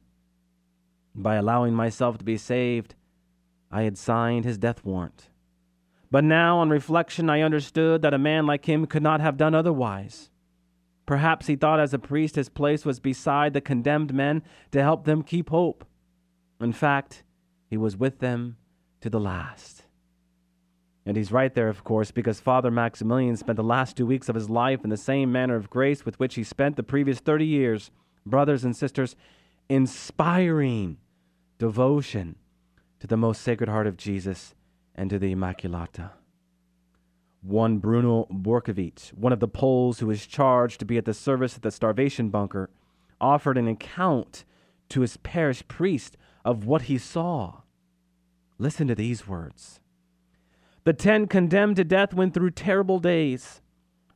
By 1.14 1.36
allowing 1.36 1.74
myself 1.74 2.18
to 2.18 2.24
be 2.24 2.38
saved, 2.38 2.94
I 3.70 3.82
had 3.82 3.98
signed 3.98 4.44
his 4.44 4.58
death 4.58 4.84
warrant. 4.84 5.28
But 6.10 6.24
now, 6.24 6.58
on 6.58 6.68
reflection, 6.68 7.30
I 7.30 7.40
understood 7.40 8.02
that 8.02 8.14
a 8.14 8.18
man 8.18 8.46
like 8.46 8.66
him 8.66 8.86
could 8.86 9.02
not 9.02 9.20
have 9.20 9.38
done 9.38 9.54
otherwise. 9.54 10.30
Perhaps 11.06 11.46
he 11.46 11.56
thought 11.56 11.80
as 11.80 11.94
a 11.94 11.98
priest 11.98 12.36
his 12.36 12.48
place 12.48 12.84
was 12.84 13.00
beside 13.00 13.54
the 13.54 13.60
condemned 13.60 14.14
men 14.14 14.42
to 14.70 14.82
help 14.82 15.04
them 15.04 15.22
keep 15.22 15.48
hope. 15.48 15.86
In 16.60 16.72
fact, 16.72 17.24
he 17.72 17.78
was 17.78 17.96
with 17.96 18.18
them 18.18 18.58
to 19.00 19.08
the 19.08 19.18
last. 19.18 19.84
And 21.06 21.16
he's 21.16 21.32
right 21.32 21.54
there, 21.54 21.70
of 21.70 21.84
course, 21.84 22.10
because 22.10 22.38
Father 22.38 22.70
Maximilian 22.70 23.34
spent 23.34 23.56
the 23.56 23.62
last 23.62 23.96
two 23.96 24.04
weeks 24.04 24.28
of 24.28 24.34
his 24.34 24.50
life 24.50 24.84
in 24.84 24.90
the 24.90 24.96
same 24.98 25.32
manner 25.32 25.56
of 25.56 25.70
grace 25.70 26.04
with 26.04 26.20
which 26.20 26.34
he 26.34 26.44
spent 26.44 26.76
the 26.76 26.82
previous 26.82 27.18
30 27.20 27.46
years. 27.46 27.90
Brothers 28.26 28.62
and 28.62 28.76
sisters, 28.76 29.16
inspiring 29.70 30.98
devotion 31.56 32.36
to 33.00 33.06
the 33.06 33.16
most 33.16 33.40
sacred 33.40 33.70
heart 33.70 33.86
of 33.86 33.96
Jesus 33.96 34.54
and 34.94 35.08
to 35.08 35.18
the 35.18 35.34
Immaculata. 35.34 36.10
One 37.40 37.78
Bruno 37.78 38.26
Borkovich, 38.30 39.14
one 39.14 39.32
of 39.32 39.40
the 39.40 39.48
Poles 39.48 40.00
who 40.00 40.08
was 40.08 40.26
charged 40.26 40.78
to 40.80 40.84
be 40.84 40.98
at 40.98 41.06
the 41.06 41.14
service 41.14 41.56
at 41.56 41.62
the 41.62 41.70
starvation 41.70 42.28
bunker, 42.28 42.68
offered 43.18 43.56
an 43.56 43.66
account 43.66 44.44
to 44.90 45.00
his 45.00 45.16
parish 45.16 45.66
priest 45.68 46.18
of 46.44 46.66
what 46.66 46.82
he 46.82 46.98
saw. 46.98 47.62
Listen 48.58 48.86
to 48.88 48.94
these 48.94 49.26
words. 49.26 49.80
The 50.84 50.92
ten 50.92 51.26
condemned 51.26 51.76
to 51.76 51.84
death 51.84 52.12
went 52.12 52.34
through 52.34 52.50
terrible 52.52 52.98
days. 52.98 53.60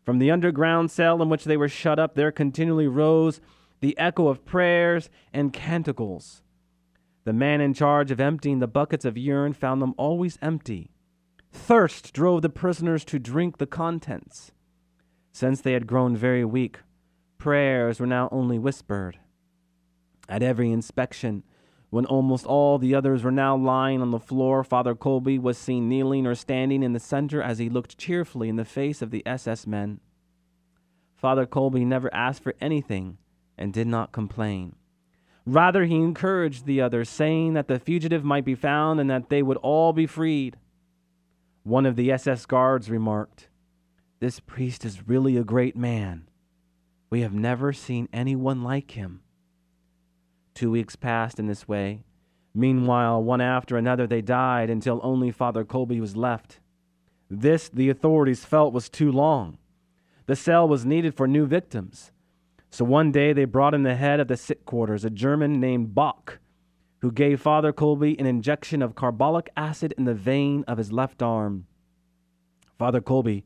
From 0.04 0.18
the 0.18 0.30
underground 0.30 0.90
cell 0.90 1.20
in 1.22 1.28
which 1.28 1.44
they 1.44 1.56
were 1.56 1.68
shut 1.68 1.98
up, 1.98 2.14
there 2.14 2.32
continually 2.32 2.86
rose 2.86 3.40
the 3.80 3.96
echo 3.98 4.28
of 4.28 4.44
prayers 4.44 5.10
and 5.32 5.52
canticles. 5.52 6.42
The 7.24 7.32
man 7.32 7.60
in 7.60 7.74
charge 7.74 8.10
of 8.10 8.20
emptying 8.20 8.60
the 8.60 8.68
buckets 8.68 9.04
of 9.04 9.18
urine 9.18 9.52
found 9.52 9.82
them 9.82 9.94
always 9.96 10.38
empty. 10.40 10.90
Thirst 11.52 12.12
drove 12.12 12.42
the 12.42 12.48
prisoners 12.48 13.04
to 13.06 13.18
drink 13.18 13.58
the 13.58 13.66
contents. 13.66 14.52
Since 15.32 15.60
they 15.60 15.72
had 15.72 15.86
grown 15.86 16.16
very 16.16 16.44
weak, 16.44 16.78
prayers 17.38 17.98
were 17.98 18.06
now 18.06 18.28
only 18.30 18.58
whispered. 18.58 19.18
At 20.28 20.42
every 20.42 20.70
inspection, 20.70 21.42
when 21.90 22.07
almost 22.07 22.46
all 22.46 22.79
the 22.79 22.94
others 22.94 23.22
were 23.22 23.31
now 23.31 23.57
lying 23.57 24.03
on 24.03 24.11
the 24.11 24.18
floor, 24.18 24.64
Father 24.64 24.94
Kolbe 24.94 25.40
was 25.40 25.57
seen 25.57 25.88
kneeling 25.88 26.27
or 26.27 26.35
standing 26.35 26.83
in 26.83 26.92
the 26.92 27.01
center 27.01 27.40
as 27.40 27.59
he 27.59 27.68
looked 27.68 27.96
cheerfully 27.96 28.49
in 28.49 28.57
the 28.57 28.64
face 28.64 29.03
of 29.03 29.11
the 29.11 29.27
SS 29.27 29.66
men. 29.66 30.01
Father 31.14 31.46
Kolbe 31.46 31.87
never 31.87 32.12
asked 32.12 32.42
for 32.42 32.55
anything 32.61 33.18
and 33.57 33.72
did 33.72 33.87
not 33.87 34.12
complain. 34.12 34.75
Rather, 35.46 35.85
he 35.85 35.94
encouraged 35.94 36.66
the 36.66 36.81
others, 36.81 37.09
saying 37.09 37.55
that 37.55 37.68
the 37.68 37.79
fugitive 37.79 38.25
might 38.25 38.44
be 38.44 38.57
found 38.57 38.99
and 38.99 39.09
that 39.09 39.29
they 39.29 39.42
would 39.42 39.57
all 39.59 39.92
be 39.92 40.07
freed. 40.07 40.57
One 41.62 41.87
of 41.87 41.94
the 41.94 42.11
SS 42.11 42.46
guards 42.46 42.90
remarked, 42.90 43.49
This 44.18 44.40
priest 44.40 44.85
is 44.85 45.09
really 45.09 45.37
a 45.37 45.44
great 45.44 45.77
man. 45.77 46.29
We 47.11 47.20
have 47.20 47.33
never 47.33 47.72
seen 47.72 48.09
anyone 48.12 48.64
like 48.64 48.92
him. 48.92 49.22
Two 50.56 50.70
weeks 50.70 50.96
passed 50.96 51.38
in 51.38 51.48
this 51.48 51.68
way. 51.68 52.02
Meanwhile, 52.54 53.22
one 53.22 53.42
after 53.42 53.76
another, 53.76 54.06
they 54.06 54.22
died 54.22 54.70
until 54.70 55.00
only 55.02 55.30
Father 55.30 55.66
Kolbe 55.66 56.00
was 56.00 56.16
left. 56.16 56.60
This, 57.28 57.68
the 57.68 57.90
authorities 57.90 58.46
felt, 58.46 58.72
was 58.72 58.88
too 58.88 59.12
long. 59.12 59.58
The 60.24 60.34
cell 60.34 60.66
was 60.66 60.86
needed 60.86 61.14
for 61.14 61.28
new 61.28 61.44
victims. 61.44 62.10
So 62.70 62.86
one 62.86 63.12
day 63.12 63.34
they 63.34 63.44
brought 63.44 63.74
in 63.74 63.82
the 63.82 63.96
head 63.96 64.18
of 64.18 64.28
the 64.28 64.36
sick 64.38 64.64
quarters, 64.64 65.04
a 65.04 65.10
German 65.10 65.60
named 65.60 65.94
Bach, 65.94 66.38
who 67.00 67.12
gave 67.12 67.42
Father 67.42 67.74
Kolbe 67.74 68.18
an 68.18 68.24
injection 68.24 68.80
of 68.80 68.94
carbolic 68.94 69.50
acid 69.58 69.92
in 69.98 70.04
the 70.04 70.14
vein 70.14 70.64
of 70.66 70.78
his 70.78 70.90
left 70.90 71.22
arm. 71.22 71.66
Father 72.78 73.02
Kolbe, 73.02 73.42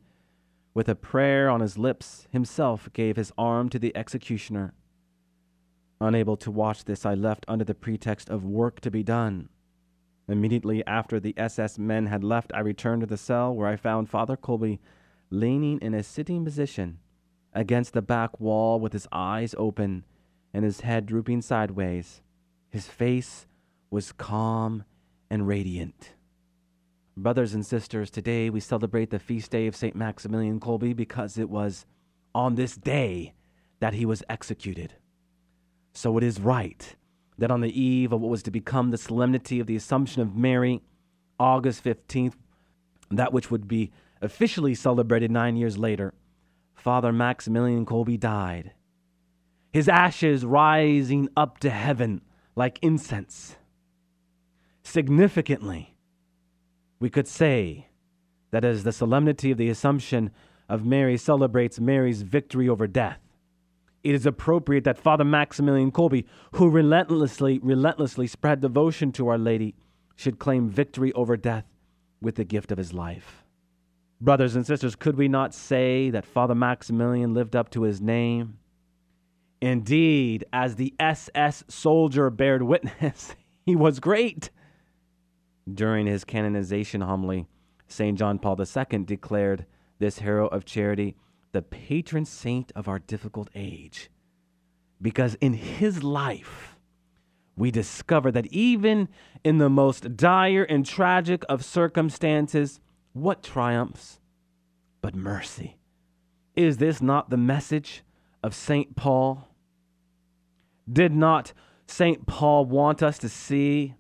with 0.75 0.89
a 0.89 0.95
prayer 0.95 1.51
on 1.51 1.59
his 1.59 1.77
lips, 1.77 2.29
himself 2.31 2.89
gave 2.93 3.17
his 3.17 3.33
arm 3.37 3.69
to 3.69 3.81
the 3.81 3.97
executioner. 3.97 4.75
Unable 6.01 6.37
to 6.39 6.51
watch 6.51 6.85
this, 6.85 7.05
I 7.05 7.15
left 7.15 7.45
under 7.47 7.65
the 7.65 7.75
pretext 7.75 8.31
of 8.31 8.45
work 8.45 8.81
to 8.81 8.91
be 8.91 9.03
done. 9.03 9.51
Immediately 10.29 10.87
after 10.87 11.21
the 11.21 11.35
SS 11.37 11.79
men 11.79 12.07
had 12.07 12.25
left, 12.25 12.53
I 12.55 12.61
returned 12.61 13.03
to 13.03 13.07
the 13.07 13.17
cell 13.17 13.55
where 13.55 13.69
I 13.69 13.77
found 13.77 14.09
Father 14.09 14.37
Kolbe 14.37 14.79
leaning 15.29 15.79
in 15.81 15.93
a 15.93 16.03
sitting 16.03 16.45
position 16.45 16.99
against 17.53 17.93
the 17.93 18.03
back 18.03 18.41
wall 18.41 18.81
with 18.81 18.93
his 18.93 19.09
eyes 19.13 19.55
open 19.59 20.05
and 20.55 20.65
his 20.65 20.81
head 20.81 21.05
drooping 21.07 21.43
sideways. 21.43 22.23
His 22.71 22.87
face 22.87 23.47
was 23.91 24.13
calm 24.13 24.85
and 25.29 25.47
radiant. 25.47 26.15
Brothers 27.17 27.53
and 27.53 27.67
sisters, 27.67 28.11
today 28.11 28.49
we 28.49 28.61
celebrate 28.61 29.11
the 29.11 29.19
feast 29.19 29.51
day 29.51 29.67
of 29.67 29.77
St. 29.77 29.95
Maximilian 29.95 30.61
Kolbe 30.61 30.95
because 30.95 31.37
it 31.37 31.51
was 31.51 31.85
on 32.35 32.55
this 32.55 32.77
day 32.77 33.35
that 33.81 33.95
he 33.95 34.07
was 34.07 34.23
executed. 34.29 34.95
So 35.93 36.17
it 36.19 36.25
is 36.25 36.41
right 36.41 36.97
that 37.39 37.51
on 37.51 37.61
the 37.61 37.81
eve 37.81 38.13
of 38.13 38.21
what 38.21 38.31
was 38.31 38.43
to 38.45 38.51
become 38.51 38.91
the 38.91 38.99
solemnity 38.99 39.61
of 39.61 39.67
the 39.67 39.77
Assumption 39.77 40.23
of 40.23 40.37
Mary, 40.37 40.83
August 41.39 41.83
15th, 41.83 42.35
that 43.11 43.33
which 43.33 43.51
would 43.51 43.67
be 43.67 43.91
officially 44.21 44.75
celebrated 44.75 45.31
nine 45.31 45.57
years 45.57 45.79
later, 45.79 46.13
Father 46.75 47.13
Maximilian 47.13 47.87
Kolbe 47.87 48.19
died. 48.21 48.73
His 49.73 49.89
ashes 49.89 50.45
rising 50.45 51.29
up 51.37 51.59
to 51.61 51.71
heaven 51.71 52.23
like 52.57 52.79
incense. 52.83 53.57
Significantly, 54.83 55.95
we 56.99 57.09
could 57.09 57.29
say 57.29 57.87
that 58.51 58.65
as 58.65 58.85
the 58.85 58.93
solemnity 58.93 59.51
of 59.51 59.59
the 59.59 59.69
Assumption 59.69 60.31
of 60.69 60.85
Mary 60.85 61.17
celebrates 61.17 61.81
Mary's 61.81 62.23
victory 62.23 62.69
over 62.69 62.87
death, 62.87 63.21
it 64.03 64.15
is 64.15 64.27
appropriate 64.27 64.85
that 64.85 64.99
Father 64.99 65.25
Maximilian 65.25 65.93
Kolbe, 65.93 66.25
who 66.53 66.71
relentlessly, 66.71 67.59
relentlessly 67.59 68.27
spread 68.27 68.61
devotion 68.61 69.13
to 69.13 69.29
Our 69.29 69.39
Lady, 69.39 69.75
should 70.17 70.39
claim 70.39 70.69
victory 70.69 71.13
over 71.13 71.37
death 71.37 71.65
with 72.21 72.37
the 72.37 72.45
gift 72.45 72.73
of 72.73 72.79
his 72.79 72.93
life. 72.93 73.45
Brothers 74.21 74.55
and 74.55 74.67
sisters, 74.67 74.97
could 74.97 75.17
we 75.17 75.29
not 75.29 75.55
say 75.55 76.11
that 76.11 76.27
Father 76.27 76.55
Maximilian 76.55 77.33
lived 77.33 77.57
up 77.57 77.71
to 77.71 77.83
his 77.83 78.01
name? 78.01 78.59
Indeed, 79.63 80.45
as 80.53 80.77
the 80.77 80.95
SS 80.99 81.65
soldier 81.69 82.31
bared 82.31 82.63
witness, 82.63 83.35
he 83.67 83.77
was 83.77 84.01
great. 84.01 84.51
During 85.73 86.07
his 86.07 86.25
canonization 86.25 87.03
homily, 87.03 87.47
St. 87.87 88.19
John 88.19 88.39
Paul 88.39 88.59
II 88.61 89.05
declared 89.05 89.67
this 89.99 90.19
hero 90.19 90.49
of 90.49 90.65
charity 90.65 91.17
the 91.53 91.63
patron 91.63 92.25
saint 92.25 92.73
of 92.75 92.89
our 92.89 92.99
difficult 92.99 93.49
age. 93.55 94.11
Because 95.03 95.35
in 95.37 95.55
his 95.55 96.03
life, 96.03 96.77
we 97.57 97.71
discover 97.71 98.31
that 98.33 98.47
even 98.47 99.09
in 99.45 99.59
the 99.59 99.71
most 99.71 100.17
dire 100.17 100.65
and 100.65 100.85
tragic 100.85 101.45
of 101.49 101.65
circumstances, 101.65 102.81
what 103.13 103.43
triumphs 103.43 104.21
but 105.01 105.15
mercy? 105.15 105.79
Is 106.55 106.77
this 106.77 107.01
not 107.01 107.31
the 107.31 107.37
message 107.37 108.03
of 108.43 108.55
St. 108.55 108.97
Paul? 108.97 109.49
Did 110.91 111.13
not 111.13 111.53
St. 111.87 112.27
Paul 112.27 112.65
want 112.67 113.03
us 113.03 113.19
to 113.19 113.29
see 113.29 113.95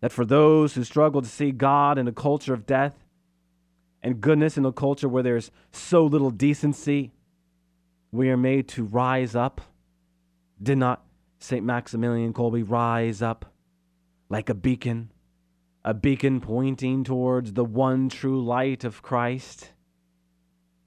that 0.00 0.12
for 0.12 0.24
those 0.24 0.74
who 0.74 0.84
struggle 0.84 1.22
to 1.22 1.28
see 1.28 1.52
God 1.52 1.98
in 1.98 2.08
a 2.08 2.12
culture 2.12 2.54
of 2.54 2.66
death 2.66 3.01
and 4.02 4.20
goodness 4.20 4.56
in 4.56 4.64
a 4.64 4.72
culture 4.72 5.08
where 5.08 5.22
there's 5.22 5.50
so 5.70 6.04
little 6.04 6.30
decency, 6.30 7.12
we 8.10 8.28
are 8.30 8.36
made 8.36 8.68
to 8.68 8.84
rise 8.84 9.34
up? 9.34 9.60
Did 10.62 10.78
not 10.78 11.04
St. 11.38 11.64
Maximilian 11.64 12.32
Kolbe 12.32 12.68
rise 12.68 13.22
up 13.22 13.52
like 14.28 14.48
a 14.48 14.54
beacon, 14.54 15.10
a 15.84 15.94
beacon 15.94 16.40
pointing 16.40 17.04
towards 17.04 17.52
the 17.52 17.64
one 17.64 18.08
true 18.08 18.42
light 18.42 18.84
of 18.84 19.02
Christ? 19.02 19.72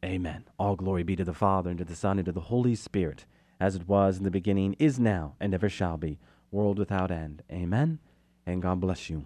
Amen. 0.03 0.45
All 0.59 0.75
glory 0.75 1.03
be 1.03 1.15
to 1.15 1.23
the 1.23 1.33
Father, 1.33 1.69
and 1.69 1.79
to 1.79 1.85
the 1.85 1.95
Son, 1.95 2.19
and 2.19 2.25
to 2.25 2.31
the 2.31 2.41
Holy 2.41 2.75
Spirit, 2.75 3.25
as 3.59 3.75
it 3.75 3.87
was 3.87 4.17
in 4.17 4.23
the 4.23 4.31
beginning, 4.31 4.75
is 4.77 4.99
now, 4.99 5.35
and 5.39 5.53
ever 5.53 5.67
shall 5.67 5.97
be, 5.97 6.19
world 6.51 6.77
without 6.77 7.11
end. 7.11 7.41
Amen 7.51 7.99
and 8.45 8.61
God 8.61 8.79
bless 8.79 9.09
you. 9.09 9.25